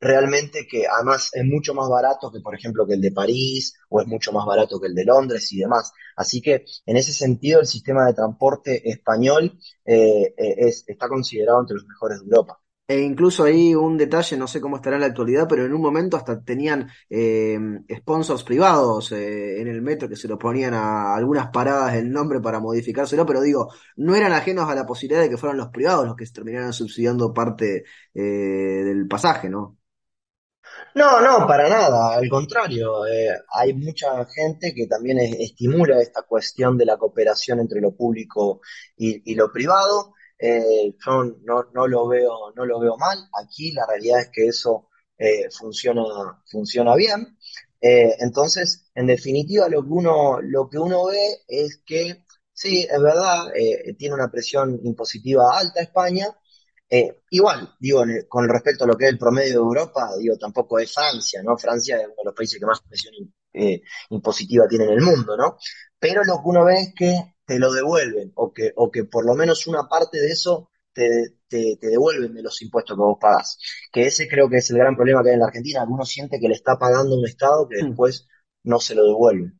realmente 0.00 0.66
que 0.66 0.86
además 0.86 1.30
es 1.32 1.44
mucho 1.44 1.74
más 1.74 1.88
barato 1.88 2.30
que, 2.30 2.40
por 2.40 2.54
ejemplo, 2.54 2.86
que 2.86 2.94
el 2.94 3.00
de 3.00 3.12
París 3.12 3.74
o 3.88 4.00
es 4.00 4.06
mucho 4.06 4.32
más 4.32 4.46
barato 4.46 4.80
que 4.80 4.88
el 4.88 4.94
de 4.94 5.04
Londres 5.04 5.52
y 5.52 5.58
demás. 5.58 5.92
Así 6.16 6.40
que 6.40 6.64
en 6.86 6.96
ese 6.96 7.12
sentido 7.12 7.60
el 7.60 7.66
sistema 7.66 8.06
de 8.06 8.14
transporte 8.14 8.88
español 8.88 9.58
eh, 9.84 10.34
eh, 10.36 10.54
es, 10.58 10.84
está 10.86 11.08
considerado 11.08 11.60
entre 11.60 11.76
los 11.76 11.86
mejores 11.86 12.18
de 12.20 12.24
Europa. 12.24 12.58
E 12.88 13.00
incluso 13.00 13.42
ahí 13.42 13.74
un 13.74 13.96
detalle, 13.96 14.36
no 14.36 14.46
sé 14.46 14.60
cómo 14.60 14.76
estará 14.76 14.94
en 14.94 15.00
la 15.00 15.08
actualidad, 15.08 15.48
pero 15.48 15.66
en 15.66 15.74
un 15.74 15.82
momento 15.82 16.16
hasta 16.16 16.40
tenían 16.44 16.88
eh, 17.10 17.58
sponsors 17.98 18.44
privados 18.44 19.10
en 19.10 19.66
el 19.66 19.82
metro 19.82 20.08
que 20.08 20.14
se 20.14 20.28
lo 20.28 20.38
ponían 20.38 20.72
a 20.72 21.16
algunas 21.16 21.48
paradas 21.48 21.94
el 21.94 22.12
nombre 22.12 22.40
para 22.40 22.60
modificárselo, 22.60 23.26
pero 23.26 23.40
digo, 23.42 23.72
no 23.96 24.14
eran 24.14 24.32
ajenos 24.32 24.70
a 24.70 24.74
la 24.76 24.86
posibilidad 24.86 25.20
de 25.20 25.30
que 25.30 25.36
fueran 25.36 25.56
los 25.58 25.70
privados 25.70 26.06
los 26.06 26.14
que 26.14 26.26
terminaran 26.26 26.72
subsidiando 26.72 27.34
parte 27.34 27.82
del 28.14 29.08
pasaje, 29.08 29.48
¿no? 29.48 29.78
No, 30.96 31.20
no, 31.20 31.46
para 31.46 31.68
nada, 31.68 32.16
al 32.16 32.26
contrario, 32.28 33.06
eh, 33.06 33.28
hay 33.52 33.74
mucha 33.74 34.24
gente 34.24 34.74
que 34.74 34.86
también 34.86 35.18
estimula 35.18 36.00
esta 36.00 36.22
cuestión 36.22 36.78
de 36.78 36.86
la 36.86 36.96
cooperación 36.96 37.60
entre 37.60 37.82
lo 37.82 37.94
público 37.94 38.62
y, 38.96 39.34
lo 39.34 39.52
privado. 39.52 40.14
Eh, 40.38 40.94
yo 41.04 41.24
no, 41.44 41.86
lo 41.86 42.08
veo, 42.08 42.52
no 42.54 42.64
lo 42.64 42.80
veo 42.80 42.96
mal. 42.96 43.18
Aquí 43.42 43.72
la 43.72 43.86
realidad 43.86 44.20
es 44.20 44.30
que 44.32 44.46
eso 44.46 44.88
eh, 45.18 45.50
funciona, 45.50 46.02
funciona 46.50 46.94
bien. 46.96 47.36
entonces, 47.80 48.90
en 48.94 49.06
definitiva, 49.06 49.68
lo 49.68 49.82
que 49.82 49.90
uno, 49.90 50.40
lo 50.40 50.68
que 50.70 50.78
uno 50.78 51.06
ve 51.06 51.42
es 51.46 51.82
que 51.84 52.24
sí, 52.52 52.86
es 52.90 53.02
verdad, 53.02 53.52
tiene 53.98 54.14
una 54.14 54.30
presión 54.30 54.80
impositiva 54.82 55.58
alta 55.58 55.82
España, 55.82 56.26
eh, 56.88 57.22
igual, 57.30 57.74
digo, 57.80 58.04
con 58.28 58.48
respecto 58.48 58.84
a 58.84 58.86
lo 58.86 58.96
que 58.96 59.06
es 59.06 59.10
el 59.12 59.18
promedio 59.18 59.50
de 59.50 59.56
Europa, 59.56 60.10
digo, 60.18 60.36
tampoco 60.38 60.78
es 60.78 60.92
Francia, 60.94 61.42
¿no? 61.42 61.56
Francia 61.56 61.96
es 61.96 62.06
uno 62.06 62.14
de 62.16 62.24
los 62.24 62.34
países 62.34 62.60
que 62.60 62.66
más 62.66 62.80
presión 62.82 63.14
eh, 63.52 63.82
impositiva 64.10 64.68
tiene 64.68 64.84
en 64.84 64.92
el 64.92 65.00
mundo, 65.02 65.36
¿no? 65.36 65.58
Pero 65.98 66.22
lo 66.24 66.36
que 66.36 66.42
uno 66.44 66.64
ve 66.64 66.80
es 66.80 66.94
que 66.94 67.34
te 67.44 67.58
lo 67.58 67.72
devuelven, 67.72 68.32
o 68.36 68.52
que, 68.52 68.72
o 68.76 68.90
que 68.90 69.04
por 69.04 69.26
lo 69.26 69.34
menos 69.34 69.66
una 69.66 69.88
parte 69.88 70.20
de 70.20 70.28
eso 70.28 70.70
te, 70.92 71.36
te, 71.48 71.78
devuelven 71.80 72.34
de 72.34 72.42
los 72.42 72.60
impuestos 72.62 72.96
que 72.96 73.02
vos 73.02 73.18
pagás. 73.20 73.58
Que 73.92 74.06
ese 74.06 74.28
creo 74.28 74.48
que 74.48 74.58
es 74.58 74.70
el 74.70 74.78
gran 74.78 74.96
problema 74.96 75.22
que 75.22 75.30
hay 75.30 75.34
en 75.34 75.40
la 75.40 75.46
Argentina. 75.46 75.84
Uno 75.88 76.04
siente 76.04 76.38
que 76.40 76.48
le 76.48 76.54
está 76.54 76.78
pagando 76.78 77.16
un 77.16 77.26
Estado 77.26 77.68
que 77.68 77.82
hmm. 77.82 77.88
después 77.88 78.26
no 78.64 78.80
se 78.80 78.94
lo 78.94 79.04
devuelve. 79.04 79.52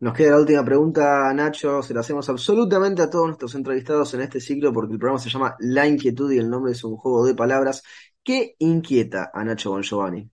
Nos 0.00 0.14
queda 0.14 0.32
la 0.32 0.38
última 0.40 0.64
pregunta, 0.64 1.32
Nacho. 1.34 1.82
Se 1.82 1.94
la 1.94 2.00
hacemos 2.00 2.28
absolutamente 2.28 3.02
a 3.02 3.10
todos 3.10 3.26
nuestros 3.26 3.54
entrevistados 3.54 4.12
en 4.14 4.20
este 4.22 4.40
ciclo 4.40 4.72
porque 4.72 4.92
el 4.92 4.98
programa 4.98 5.20
se 5.20 5.30
llama 5.30 5.56
La 5.60 5.86
Inquietud 5.86 6.30
y 6.32 6.38
el 6.38 6.50
nombre 6.50 6.72
es 6.72 6.84
un 6.84 6.96
juego 6.96 7.26
de 7.26 7.34
palabras. 7.34 7.82
¿Qué 8.22 8.56
inquieta 8.58 9.30
a 9.32 9.44
Nacho 9.44 9.70
Bongiovanni? 9.70 10.30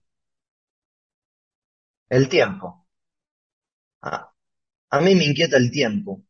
El 2.08 2.28
tiempo. 2.28 2.86
A 4.90 5.00
mí 5.00 5.14
me 5.14 5.24
inquieta 5.24 5.56
el 5.56 5.70
tiempo. 5.70 6.22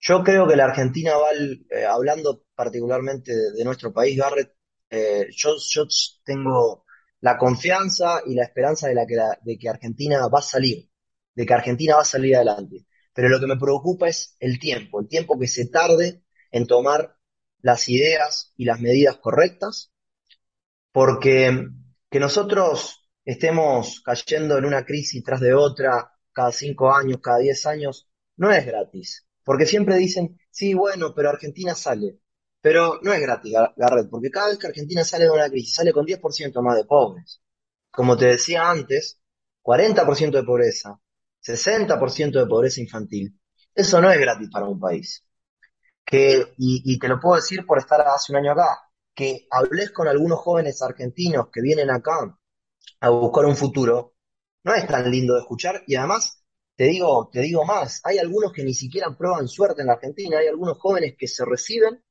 Yo 0.00 0.22
creo 0.24 0.46
que 0.48 0.56
la 0.56 0.64
Argentina 0.66 1.12
va, 1.16 1.30
eh, 1.32 1.84
hablando 1.86 2.44
particularmente 2.54 3.32
de, 3.56 3.64
nuestro 3.64 3.92
país, 3.92 4.18
Garrett, 4.18 4.54
eh, 4.90 5.28
yo, 5.30 5.56
tengo 6.24 6.84
la 7.20 7.38
confianza 7.38 8.20
y 8.26 8.34
la 8.34 8.44
esperanza 8.44 8.88
de, 8.88 8.94
la 8.94 9.06
de 9.42 9.58
que 9.58 9.68
Argentina 9.68 10.26
va 10.28 10.40
a 10.40 10.42
salir 10.42 10.88
de 11.34 11.46
que 11.46 11.54
Argentina 11.54 11.96
va 11.96 12.02
a 12.02 12.06
salir 12.06 12.36
adelante. 12.36 12.86
Pero 13.12 13.28
lo 13.28 13.40
que 13.40 13.46
me 13.46 13.56
preocupa 13.56 14.08
es 14.08 14.36
el 14.40 14.58
tiempo, 14.58 15.00
el 15.00 15.08
tiempo 15.08 15.38
que 15.38 15.46
se 15.46 15.68
tarde 15.68 16.22
en 16.50 16.66
tomar 16.66 17.16
las 17.60 17.88
ideas 17.88 18.52
y 18.56 18.64
las 18.64 18.80
medidas 18.80 19.16
correctas, 19.18 19.92
porque 20.92 21.68
que 22.10 22.20
nosotros 22.20 23.08
estemos 23.24 24.00
cayendo 24.04 24.58
en 24.58 24.64
una 24.64 24.84
crisis 24.84 25.24
tras 25.24 25.40
de 25.40 25.54
otra 25.54 26.12
cada 26.32 26.52
cinco 26.52 26.92
años, 26.92 27.20
cada 27.22 27.38
diez 27.38 27.64
años, 27.66 28.08
no 28.36 28.52
es 28.52 28.66
gratis. 28.66 29.26
Porque 29.44 29.66
siempre 29.66 29.96
dicen, 29.96 30.38
sí, 30.50 30.74
bueno, 30.74 31.14
pero 31.14 31.30
Argentina 31.30 31.74
sale. 31.74 32.18
Pero 32.60 32.98
no 33.02 33.12
es 33.12 33.20
gratis, 33.20 33.52
Garret, 33.76 34.08
porque 34.10 34.30
cada 34.30 34.48
vez 34.48 34.58
que 34.58 34.66
Argentina 34.66 35.04
sale 35.04 35.24
de 35.24 35.30
una 35.30 35.48
crisis, 35.50 35.74
sale 35.74 35.92
con 35.92 36.06
10% 36.06 36.62
más 36.62 36.76
de 36.76 36.84
pobres. 36.84 37.42
Como 37.90 38.16
te 38.16 38.26
decía 38.26 38.70
antes, 38.70 39.20
40% 39.62 40.38
de 40.38 40.44
pobreza, 40.44 40.98
60% 41.44 42.38
de 42.38 42.46
pobreza 42.46 42.80
infantil. 42.80 43.38
Eso 43.74 44.00
no 44.00 44.10
es 44.10 44.18
gratis 44.18 44.48
para 44.50 44.66
un 44.66 44.80
país. 44.80 45.24
Que, 46.04 46.54
y, 46.58 46.98
te 46.98 47.08
lo 47.08 47.18
puedo 47.20 47.36
decir 47.36 47.64
por 47.66 47.78
estar 47.78 48.00
hace 48.02 48.32
un 48.32 48.38
año 48.38 48.52
acá, 48.52 48.90
que 49.14 49.46
hables 49.50 49.90
con 49.90 50.06
algunos 50.06 50.38
jóvenes 50.40 50.82
argentinos 50.82 51.48
que 51.52 51.62
vienen 51.62 51.90
acá 51.90 52.36
a 53.00 53.08
buscar 53.10 53.46
un 53.46 53.56
futuro, 53.56 54.14
no 54.64 54.74
es 54.74 54.86
tan 54.86 55.10
lindo 55.10 55.34
de 55.34 55.40
escuchar 55.40 55.82
y 55.86 55.94
además 55.96 56.44
te 56.76 56.84
digo, 56.84 57.30
te 57.32 57.40
digo 57.40 57.64
más, 57.64 58.00
hay 58.04 58.18
algunos 58.18 58.52
que 58.52 58.64
ni 58.64 58.74
siquiera 58.74 59.16
prueban 59.16 59.46
suerte 59.48 59.82
en 59.82 59.88
la 59.88 59.94
Argentina, 59.94 60.38
hay 60.38 60.48
algunos 60.48 60.78
jóvenes 60.78 61.14
que 61.18 61.28
se 61.28 61.44
reciben 61.44 62.02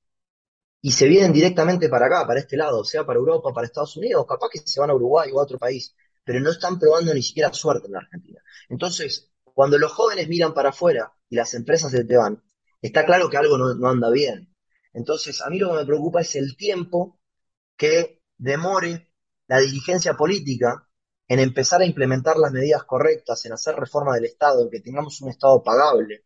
y 0.82 0.92
se 0.92 1.08
vienen 1.08 1.34
directamente 1.34 1.90
para 1.90 2.08
acá, 2.08 2.26
para 2.28 2.40
este 2.40 2.58
lado, 2.58 2.84
sea 2.84 3.06
para 3.06 3.20
Europa, 3.20 3.54
para 3.54 3.68
Estados 3.68 3.98
Unidos, 3.98 4.26
capaz 4.28 4.50
que 4.52 4.60
se 4.60 4.80
van 4.80 4.90
a 4.90 4.96
Uruguay 4.96 5.32
o 5.32 5.40
a 5.40 5.44
otro 5.44 5.58
país 5.60 5.96
pero 6.24 6.40
no 6.40 6.52
están 6.52 6.80
probando 6.80 7.14
ni 7.14 7.22
siquiera 7.22 7.54
suerte 7.54 7.88
en 7.88 7.94
la 7.94 8.00
Argentina. 8.00 8.42
Entonces, 8.70 9.32
cuando 9.44 9.78
los 9.78 9.92
jóvenes 9.92 10.28
miran 10.28 10.54
para 10.54 10.70
afuera 10.70 11.14
y 11.30 11.36
las 11.36 11.54
empresas 11.54 11.92
se 11.92 12.06
te 12.06 12.18
van, 12.18 12.42
está 12.82 13.06
claro 13.06 13.30
que 13.30 13.38
algo 13.38 13.58
no, 13.58 13.90
anda 13.90 14.10
bien. 14.10 14.54
Entonces, 14.94 15.42
a 15.42 15.50
mí 15.50 15.60
lo 15.60 15.72
que 15.72 15.78
me 15.80 15.86
preocupa 15.86 16.22
es 16.22 16.36
el 16.36 16.56
tiempo 16.56 17.20
que 17.78 18.22
demore 18.38 19.10
la 19.48 19.60
dirigencia 19.60 20.14
política 20.16 20.88
en 21.28 21.40
empezar 21.40 21.82
a 21.82 21.86
implementar 21.86 22.38
las 22.38 22.52
medidas 22.52 22.84
correctas, 22.84 23.46
en 23.46 23.54
hacer 23.54 23.76
reforma 23.76 24.16
del 24.16 24.26
Estado, 24.26 24.62
en 24.62 24.70
que 24.70 24.82
tengamos 24.82 25.22
un 25.22 25.30
Estado 25.30 25.64
pagable, 25.64 26.26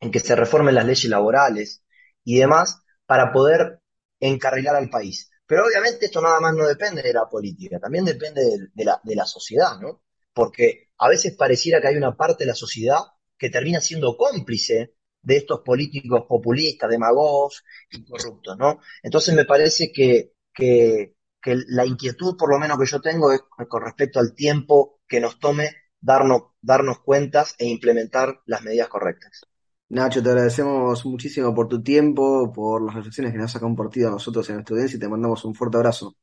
en 0.00 0.10
que 0.10 0.20
se 0.20 0.36
reformen 0.36 0.74
las 0.74 0.86
leyes 0.86 1.10
laborales 1.10 1.84
y 2.24 2.38
demás, 2.38 2.82
para 3.06 3.32
poder 3.32 3.80
encarrilar 4.20 4.76
al 4.76 4.88
país. 4.88 5.30
Pero 5.46 5.66
obviamente 5.66 6.06
esto 6.06 6.20
nada 6.20 6.40
más 6.40 6.54
no 6.54 6.66
depende 6.66 7.02
de 7.02 7.12
la 7.12 7.28
política, 7.28 7.78
también 7.78 8.04
depende 8.04 8.42
de, 8.72 8.84
la, 8.84 9.00
de 9.02 9.14
la 9.14 9.26
sociedad, 9.26 9.78
¿no? 9.80 10.02
Porque 10.32 10.90
a 10.98 11.08
veces 11.08 11.36
pareciera 11.36 11.80
que 11.80 11.88
hay 11.88 11.96
una 11.96 12.16
parte 12.16 12.44
de 12.44 12.48
la 12.48 12.54
sociedad 12.54 12.98
que 13.36 13.50
termina 13.50 13.80
siendo 13.80 14.16
cómplice 14.16 14.94
de 15.22 15.36
estos 15.36 15.60
políticos 15.60 16.24
populistas, 16.28 16.90
demagogos 16.90 17.64
y 17.90 18.04
corruptos, 18.04 18.56
¿no? 18.58 18.80
Entonces 19.02 19.34
me 19.34 19.44
parece 19.44 19.92
que, 19.92 20.34
que, 20.52 21.16
que, 21.42 21.56
la 21.68 21.86
inquietud, 21.86 22.36
por 22.36 22.50
lo 22.50 22.58
menos 22.58 22.78
que 22.78 22.86
yo 22.86 23.00
tengo, 23.00 23.32
es 23.32 23.42
con 23.68 23.82
respecto 23.82 24.20
al 24.20 24.34
tiempo 24.34 25.00
que 25.08 25.20
nos 25.20 25.38
tome 25.38 25.74
darnos, 26.00 26.42
darnos 26.60 27.00
cuentas 27.00 27.54
e 27.58 27.66
implementar 27.66 28.42
las 28.46 28.62
medidas 28.62 28.88
correctas. 28.88 29.42
Nacho, 29.88 30.22
te 30.22 30.28
agradecemos 30.28 31.04
muchísimo 31.06 31.54
por 31.54 31.68
tu 31.68 31.82
tiempo, 31.82 32.52
por 32.52 32.84
las 32.84 32.94
reflexiones 32.96 33.32
que 33.32 33.38
nos 33.38 33.54
has 33.54 33.60
compartido 33.62 34.08
a 34.08 34.12
nosotros 34.12 34.48
en 34.50 34.56
audiencia 34.56 34.96
y 34.96 35.00
te 35.00 35.08
mandamos 35.08 35.44
un 35.44 35.54
fuerte 35.54 35.76
abrazo. 35.78 36.16